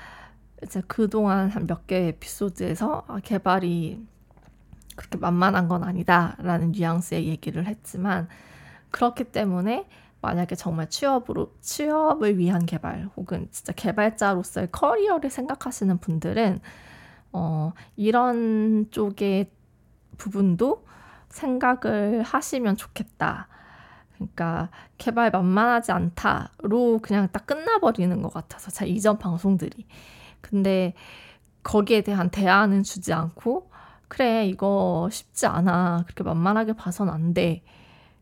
이제 0.63 0.81
그동안 0.87 1.49
한 1.49 1.67
몇개 1.67 2.07
에피소드에서 2.07 3.05
아, 3.07 3.19
개발이 3.19 4.05
그렇게 4.97 5.17
만만한 5.17 5.69
건 5.69 5.83
아니다라는 5.83 6.73
뉘앙스의 6.73 7.27
얘기를 7.27 7.65
했지만 7.65 8.27
그렇기 8.91 9.25
때문에 9.25 9.87
만약에 10.19 10.55
정말 10.55 10.89
취업으로 10.89 11.53
취업을 11.61 12.37
위한 12.37 12.65
개발 12.65 13.09
혹은 13.15 13.47
진짜 13.51 13.71
개발자로서의 13.73 14.69
커리어를 14.71 15.29
생각하시는 15.29 15.99
분들은 15.99 16.59
어, 17.31 17.71
이런 17.95 18.89
쪽의 18.89 19.51
부분도 20.17 20.85
생각을 21.29 22.23
하시면 22.23 22.75
좋겠다. 22.77 23.47
그러니까 24.15 24.69
개발 24.97 25.29
만만하지 25.29 25.91
않다로 25.91 26.99
그냥 27.03 27.29
딱 27.31 27.45
끝나버리는 27.45 28.19
것 28.23 28.33
같아서 28.33 28.71
제 28.71 28.87
이전 28.87 29.19
방송들이. 29.19 29.85
근데 30.41 30.95
거기에 31.61 32.01
대한 32.01 32.31
대안은 32.31 32.81
주지 32.83 33.13
않고 33.13 33.69
그래 34.07 34.47
이거 34.47 35.09
쉽지 35.11 35.45
않아 35.47 36.03
그렇게 36.05 36.23
만만하게 36.23 36.73
봐선 36.73 37.09
안 37.09 37.33
돼. 37.33 37.63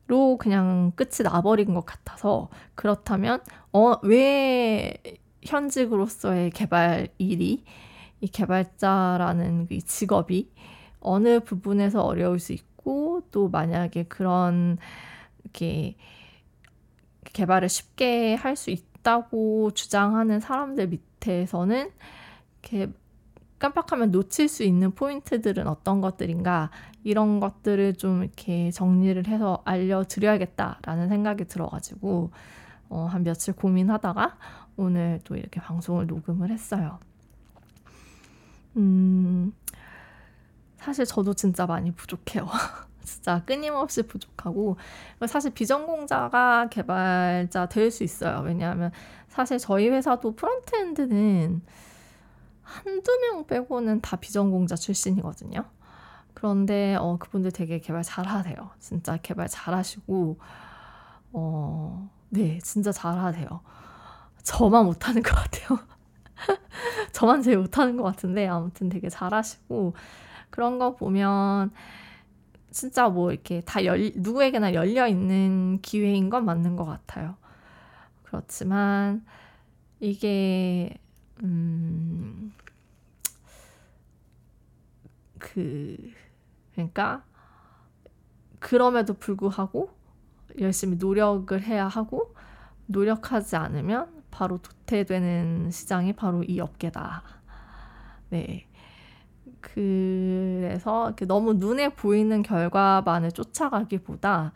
로 0.07 0.37
그냥 0.37 0.91
끝이 0.95 1.23
나버린 1.23 1.73
것 1.73 1.85
같아서 1.85 2.49
그렇다면 2.75 3.41
어 3.73 3.95
왜 4.03 4.93
현직으로서의 5.43 6.51
개발 6.51 7.07
일이 7.17 7.63
이 8.21 8.27
개발자라는 8.27 9.67
이 9.71 9.81
직업이 9.81 10.51
어느 10.99 11.39
부분에서 11.39 12.01
어려울 12.03 12.39
수 12.39 12.53
있고 12.53 13.23
또 13.31 13.49
만약에 13.49 14.03
그런 14.05 14.77
이렇게 15.43 15.95
개발을 17.33 17.69
쉽게 17.69 18.35
할 18.35 18.55
수 18.55 18.71
있다고 18.71 19.71
주장하는 19.71 20.39
사람들 20.39 20.87
밑에서는 20.87 21.91
이렇게 22.63 22.91
깜빡하면 23.59 24.11
놓칠 24.11 24.47
수 24.49 24.63
있는 24.63 24.91
포인트들은 24.91 25.67
어떤 25.67 26.01
것들인가 26.01 26.69
이런 27.03 27.39
것들을 27.39 27.95
좀 27.95 28.23
이렇게 28.23 28.71
정리를 28.71 29.27
해서 29.27 29.61
알려드려야겠다라는 29.65 31.09
생각이 31.09 31.45
들어가지고 31.45 32.31
어, 32.89 33.05
한 33.05 33.23
며칠 33.23 33.53
고민하다가 33.53 34.37
오늘 34.77 35.19
또 35.23 35.35
이렇게 35.35 35.59
방송을 35.61 36.07
녹음을 36.07 36.51
했어요. 36.51 36.99
음, 38.77 39.53
사실 40.77 41.05
저도 41.05 41.33
진짜 41.33 41.65
많이 41.65 41.91
부족해요. 41.91 42.47
진짜 43.03 43.43
끊임없이 43.45 44.01
부족하고 44.03 44.77
사실 45.27 45.51
비전공자가 45.53 46.67
개발자 46.69 47.67
될 47.67 47.91
수 47.91 48.03
있어요. 48.03 48.41
왜냐하면 48.41 48.91
사실 49.27 49.57
저희 49.59 49.89
회사도 49.89 50.35
frontend는 50.35 51.61
한두 52.65 53.11
명 53.21 53.45
빼고는 53.45 54.01
다 54.01 54.17
비전공자 54.17 54.75
출신이거든요. 54.75 55.63
그런데 56.33 56.95
어, 56.95 57.17
그분들 57.17 57.51
되게 57.51 57.79
개발 57.79 58.03
잘하세요. 58.03 58.71
진짜 58.79 59.17
개발 59.17 59.47
잘하시고 59.47 60.37
어, 61.31 62.09
네, 62.29 62.59
진짜 62.59 62.91
잘하세요. 62.91 63.47
저만 64.43 64.85
못하는 64.85 65.23
것 65.23 65.33
같아요. 65.33 65.79
저만 67.13 67.41
제일 67.41 67.57
못하는 67.59 67.95
것 67.95 68.03
같은데 68.03 68.47
아무튼 68.47 68.89
되게 68.89 69.09
잘하시고 69.09 69.93
그런 70.49 70.77
거 70.79 70.95
보면 70.95 71.71
진짜 72.71 73.07
뭐 73.07 73.31
이렇게 73.31 73.61
다 73.61 73.85
열, 73.85 74.11
누구에게나 74.15 74.73
열려 74.73 75.07
있는 75.07 75.79
기회인 75.81 76.29
건 76.29 76.43
맞는 76.45 76.75
것 76.75 76.85
같아요. 76.85 77.35
그렇지만 78.23 79.25
이게 80.01 80.97
음, 81.43 82.53
그 85.45 85.95
그러니까 86.73 87.23
그럼에도 88.59 89.13
불구하고 89.13 89.91
열심히 90.59 90.97
노력을 90.97 91.61
해야 91.61 91.87
하고 91.87 92.33
노력하지 92.87 93.55
않으면 93.55 94.23
바로 94.31 94.57
도태되는 94.57 95.69
시장이 95.69 96.13
바로 96.13 96.43
이 96.43 96.59
업계다. 96.59 97.23
네. 98.29 98.67
그래서 99.61 101.15
너무 101.27 101.53
눈에 101.53 101.89
보이는 101.89 102.41
결과만을 102.41 103.31
쫓아가기보다 103.31 104.53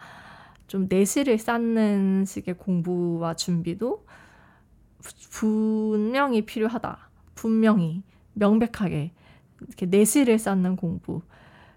좀 0.67 0.87
내실을 0.89 1.37
쌓는 1.37 2.25
식의 2.25 2.57
공부와 2.57 3.35
준비도 3.35 4.05
분명히 5.31 6.45
필요하다. 6.45 6.97
분명히 7.35 8.03
명백하게 8.33 9.13
이렇게 9.67 9.85
내실을 9.85 10.39
쌓는 10.39 10.75
공부 10.75 11.21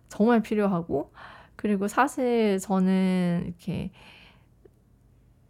정말 0.08 0.42
필요하고 0.42 1.12
그리고 1.56 1.88
사실 1.88 2.58
저는 2.58 3.44
이렇게 3.46 3.90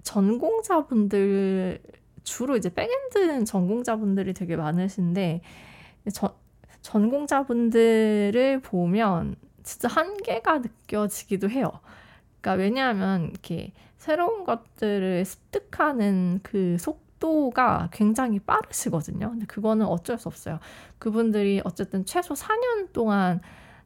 전공자분들 0.03 1.81
주로 2.25 2.57
이제 2.57 2.73
backend 2.73 3.45
전공자분들이 3.45 4.35
되게 4.35 4.57
많으신데 4.57 5.43
저, 6.13 6.37
전공자분들을 6.83 8.61
보면 8.63 9.37
진짜 9.63 9.89
한계가 9.89 10.59
느껴지기도 10.59 11.49
해요. 11.51 11.71
그러니까 12.41 12.63
왜냐하면 12.63 13.31
이렇게 13.31 13.73
새로운 13.99 14.45
것들을 14.45 15.25
습득하는 15.25 16.41
그 16.43 16.77
속도가 16.79 17.89
굉장히 17.93 18.41
빠르시거든요. 18.41 19.31
근데 19.31 19.47
그거는 19.47 19.87
어쩔 19.87 20.19
수 20.19 20.27
없어요. 20.27 20.59
그분들이 20.99 21.61
어쨌든 21.63 22.05
최소 22.05 22.35
4년 22.35 22.93
동안 22.93 23.41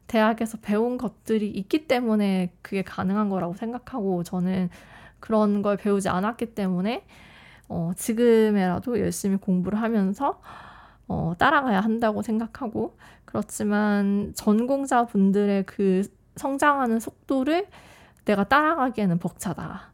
대학에서 0.07 0.57
배운 0.59 0.97
것들이 0.97 1.47
있기 1.51 1.85
때문에 1.85 2.51
그게 2.63 2.81
가능한 2.81 3.29
거라고 3.29 3.53
생각하고 3.53 4.23
저는 4.23 4.71
그런 5.19 5.61
걸 5.61 5.77
배우지 5.77 6.09
않았기 6.09 6.55
때문에 6.55 7.05
어, 7.69 7.91
지금에라도 7.95 8.99
열심히 8.99 9.37
공부를 9.37 9.83
하면서 9.83 10.41
어, 11.07 11.35
따라가야 11.37 11.81
한다고 11.81 12.23
생각하고 12.23 12.97
그렇지만 13.25 14.33
전공자분들의 14.35 15.67
그 15.67 16.01
성장하는 16.37 16.99
속도를 16.99 17.67
내가 18.25 18.45
따라가기에는 18.45 19.19
벅차다. 19.19 19.91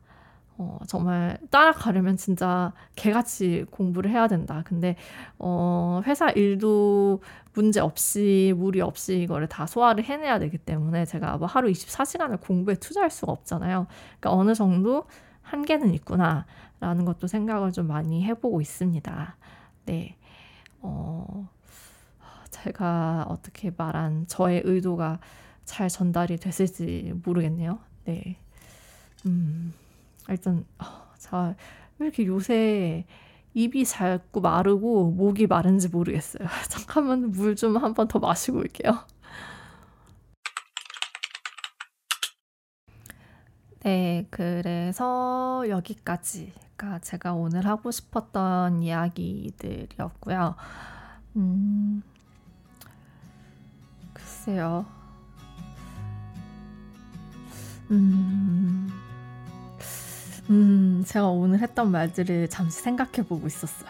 어, 0.58 0.80
정말 0.88 1.38
따라가려면 1.50 2.16
진짜 2.16 2.74
개같이 2.96 3.66
공부를 3.72 4.12
해야 4.12 4.28
된다. 4.28 4.62
근데, 4.66 4.96
어, 5.40 6.02
회사 6.06 6.30
일도 6.30 7.22
문제 7.54 7.80
없이, 7.80 8.54
무리 8.56 8.82
없이 8.82 9.22
이거를 9.22 9.48
다 9.48 9.66
소화를 9.66 10.04
해내야 10.04 10.40
되기 10.40 10.58
때문에 10.58 11.06
제가 11.06 11.38
뭐 11.38 11.48
하루 11.48 11.70
24시간을 11.70 12.40
공부에 12.42 12.76
투자할 12.76 13.10
수가 13.10 13.32
없잖아요. 13.32 13.88
그러니까 14.20 14.32
어느 14.32 14.54
정도 14.54 15.06
한계는 15.42 15.94
있구나. 15.94 16.46
라는 16.80 17.06
것도 17.06 17.28
생각을 17.28 17.72
좀 17.72 17.88
많이 17.88 18.26
해보고 18.26 18.60
있습니다. 18.60 19.38
네. 19.86 20.18
어, 20.82 21.48
제가 22.50 23.26
어떻게 23.30 23.72
말한 23.76 24.28
저의 24.28 24.62
의도가 24.66 25.20
잘 25.64 25.88
전달이 25.88 26.38
됐을지 26.38 27.14
모르겠네요. 27.24 27.80
네. 28.04 28.38
음, 29.26 29.74
일단, 30.30 30.66
어, 30.80 30.86
자, 31.18 31.56
왜 32.00 32.08
이렇게 32.08 32.26
요새 32.26 33.06
입이 33.54 33.86
자꾸 33.86 34.42
마르고 34.42 35.12
목이 35.12 35.48
마른지 35.48 35.90
모르겠어요. 35.90 36.48
잠깐만 36.70 37.32
물 37.32 37.56
좀 37.56 37.78
한 37.78 37.94
번 37.94 38.08
더 38.08 38.20
마시고 38.20 38.60
올게요. 38.60 39.06
네, 43.84 44.26
그래서 44.30 45.64
여기까지가 45.68 47.00
제가 47.00 47.34
오늘 47.34 47.66
하고 47.68 47.92
싶었던 47.92 48.82
이야기들이었고요. 48.82 50.56
음, 51.36 52.02
글쎄요. 54.14 54.86
음, 57.92 58.90
음, 60.50 61.04
제가 61.06 61.28
오늘 61.28 61.60
했던 61.60 61.92
말들을 61.92 62.50
잠시 62.50 62.82
생각해 62.82 63.28
보고 63.28 63.48
있었어요. 63.48 63.90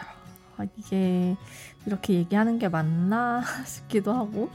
아, 0.56 0.64
이게 0.76 1.36
이렇게 1.84 2.14
얘기하는 2.14 2.58
게 2.58 2.68
맞나 2.68 3.42
싶기도 3.66 4.12
하고, 4.12 4.50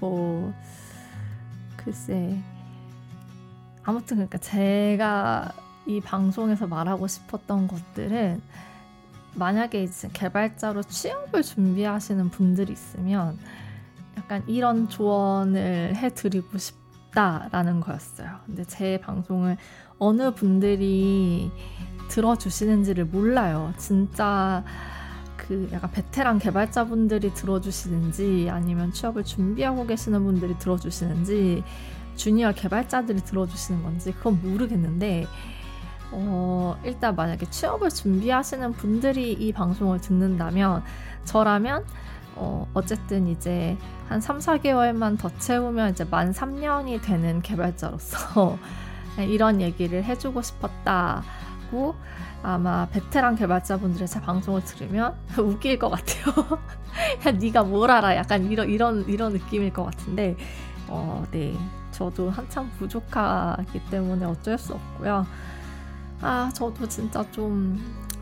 뭐, 0.00 0.54
글쎄, 1.76 2.38
아무튼 3.82 4.16
그러니까 4.16 4.38
제가 4.38 5.52
이 5.86 6.00
방송에서 6.00 6.66
말하고 6.66 7.06
싶었던 7.06 7.68
것들은 7.68 8.40
만약에 9.34 9.82
이제 9.82 10.08
개발자로 10.12 10.82
취업을 10.82 11.42
준비하시는 11.42 12.30
분들이 12.30 12.72
있으면 12.72 13.38
약간 14.16 14.42
이런 14.46 14.88
조언을 14.88 15.94
해드리고 15.96 16.58
싶 16.58 16.79
다라는 17.14 17.80
거였어요. 17.80 18.28
근데 18.46 18.64
제 18.64 19.00
방송을 19.00 19.56
어느 19.98 20.32
분들이 20.34 21.50
들어주시는지를 22.08 23.06
몰라요. 23.06 23.72
진짜 23.76 24.64
그 25.36 25.68
약간 25.72 25.90
베테랑 25.90 26.38
개발자분들이 26.38 27.34
들어주시는지 27.34 28.48
아니면 28.50 28.92
취업을 28.92 29.24
준비하고 29.24 29.86
계시는 29.86 30.22
분들이 30.24 30.56
들어주시는지 30.58 31.64
주니어 32.16 32.52
개발자들이 32.52 33.20
들어주시는 33.22 33.82
건지 33.82 34.12
그건 34.12 34.40
모르겠는데 34.42 35.26
어, 36.12 36.78
일단 36.84 37.14
만약에 37.14 37.46
취업을 37.50 37.90
준비하시는 37.90 38.72
분들이 38.72 39.32
이 39.32 39.52
방송을 39.52 40.00
듣는다면 40.00 40.82
저라면 41.24 41.84
어, 42.36 42.66
어쨌든 42.74 43.28
이제 43.28 43.76
한 44.08 44.20
3, 44.20 44.38
4개월만 44.38 45.18
더 45.18 45.30
채우면 45.38 45.92
이제 45.92 46.04
만 46.04 46.32
3년이 46.32 47.02
되는 47.02 47.42
개발자로서 47.42 48.58
이런 49.28 49.60
얘기를 49.60 50.02
해주고 50.04 50.42
싶었다고 50.42 51.94
아마 52.42 52.86
베테랑 52.88 53.36
개발자분들의 53.36 54.08
제 54.08 54.20
방송을 54.20 54.64
들으면 54.64 55.14
웃길 55.38 55.78
것 55.78 55.90
같아요. 55.90 56.58
야, 57.26 57.30
네가 57.32 57.64
뭘 57.64 57.90
알아? 57.90 58.16
약간 58.16 58.50
이런 58.50 58.68
이런 58.68 59.06
이런 59.08 59.32
느낌일 59.32 59.72
것 59.72 59.84
같은데, 59.84 60.36
어, 60.88 61.24
네, 61.30 61.54
저도 61.90 62.30
한참 62.30 62.70
부족하기 62.78 63.84
때문에 63.90 64.24
어쩔 64.24 64.56
수 64.56 64.72
없고요. 64.74 65.26
아, 66.22 66.50
저도 66.54 66.88
진짜 66.88 67.24
좀 67.30 67.78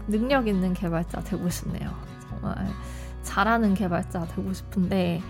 능력 0.09 0.49
있는 0.49 0.75
개발자 0.75 1.21
되고 1.21 1.49
싶네요. 1.49 1.91
정말 2.29 2.67
잘하는 3.29 3.75
개발자 3.75 4.27
되고 4.27 4.53
싶은데, 4.55 5.21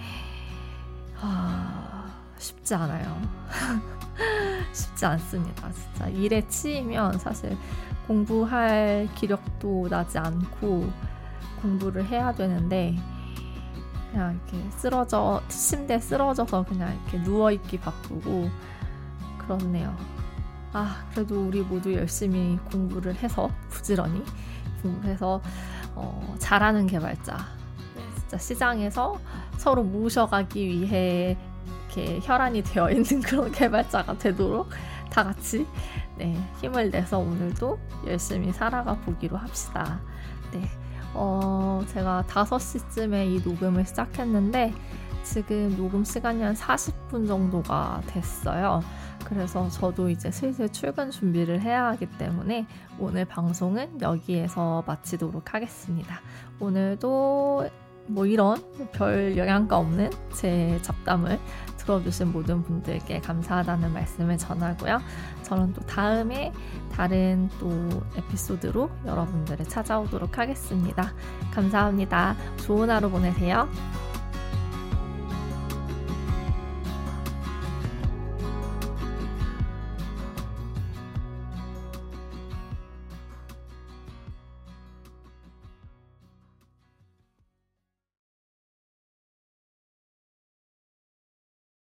아, 1.20 2.06
쉽지 2.38 2.74
않아요. 2.74 3.20
쉽지 4.72 5.04
않습니다. 5.04 5.72
진짜 5.72 6.08
일에 6.08 6.46
치이면 6.46 7.18
사실 7.18 7.56
공부할 8.06 9.08
기력도 9.16 9.88
나지 9.90 10.16
않고 10.18 10.88
공부를 11.60 12.06
해야 12.06 12.32
되는데, 12.32 12.96
그냥 14.12 14.38
이렇게 14.48 14.70
쓰러져 14.70 15.42
침대에 15.48 15.98
쓰러져서 15.98 16.64
그냥 16.64 16.94
이렇게 16.94 17.22
누워 17.24 17.50
있기 17.50 17.78
바쁘고 17.80 18.48
그렇네요. 19.38 19.94
아 20.72 21.04
그래도 21.10 21.46
우리 21.46 21.62
모두 21.62 21.92
열심히 21.94 22.58
공부를 22.70 23.14
해서 23.16 23.50
부지런히 23.68 24.22
공부해서 24.82 25.40
어, 25.94 26.36
잘하는 26.38 26.86
개발자 26.86 27.36
네, 27.36 27.67
시장에서 28.36 29.18
서로 29.56 29.82
모셔가기 29.82 30.66
위해 30.66 31.36
이렇게 31.88 32.20
혈안이 32.22 32.62
되어 32.62 32.90
있는 32.90 33.22
그런 33.22 33.50
개발자가 33.50 34.18
되도록 34.18 34.68
다 35.10 35.24
같이 35.24 35.66
네, 36.16 36.36
힘을 36.60 36.90
내서 36.90 37.18
오늘도 37.18 37.78
열심히 38.06 38.52
살아가 38.52 38.94
보기로 38.94 39.36
합시다. 39.36 40.00
네. 40.52 40.60
어, 41.14 41.82
제가 41.88 42.24
5시쯤에 42.28 43.26
이 43.26 43.42
녹음을 43.48 43.84
시작했는데 43.86 44.74
지금 45.22 45.76
녹음 45.76 46.04
시간이 46.04 46.42
한 46.42 46.54
40분 46.54 47.26
정도가 47.26 48.02
됐어요. 48.06 48.82
그래서 49.24 49.68
저도 49.68 50.08
이제 50.08 50.30
슬슬 50.30 50.68
출근 50.70 51.10
준비를 51.10 51.60
해야 51.60 51.86
하기 51.88 52.06
때문에 52.18 52.66
오늘 52.98 53.24
방송은 53.24 54.00
여기에서 54.00 54.84
마치도록 54.86 55.54
하겠습니다. 55.54 56.20
오늘도 56.60 57.68
뭐 58.08 58.26
이런 58.26 58.56
별 58.92 59.36
영향가 59.36 59.76
없는 59.76 60.10
제 60.32 60.78
잡담을 60.82 61.38
들어주신 61.76 62.32
모든 62.32 62.62
분들께 62.62 63.20
감사하다는 63.20 63.92
말씀을 63.92 64.36
전하고요. 64.36 65.00
저는 65.42 65.72
또 65.72 65.80
다음에 65.82 66.52
다른 66.92 67.48
또 67.58 67.70
에피소드로 68.16 68.90
여러분들을 69.06 69.66
찾아오도록 69.66 70.38
하겠습니다. 70.38 71.12
감사합니다. 71.52 72.36
좋은 72.58 72.90
하루 72.90 73.10
보내세요. 73.10 73.68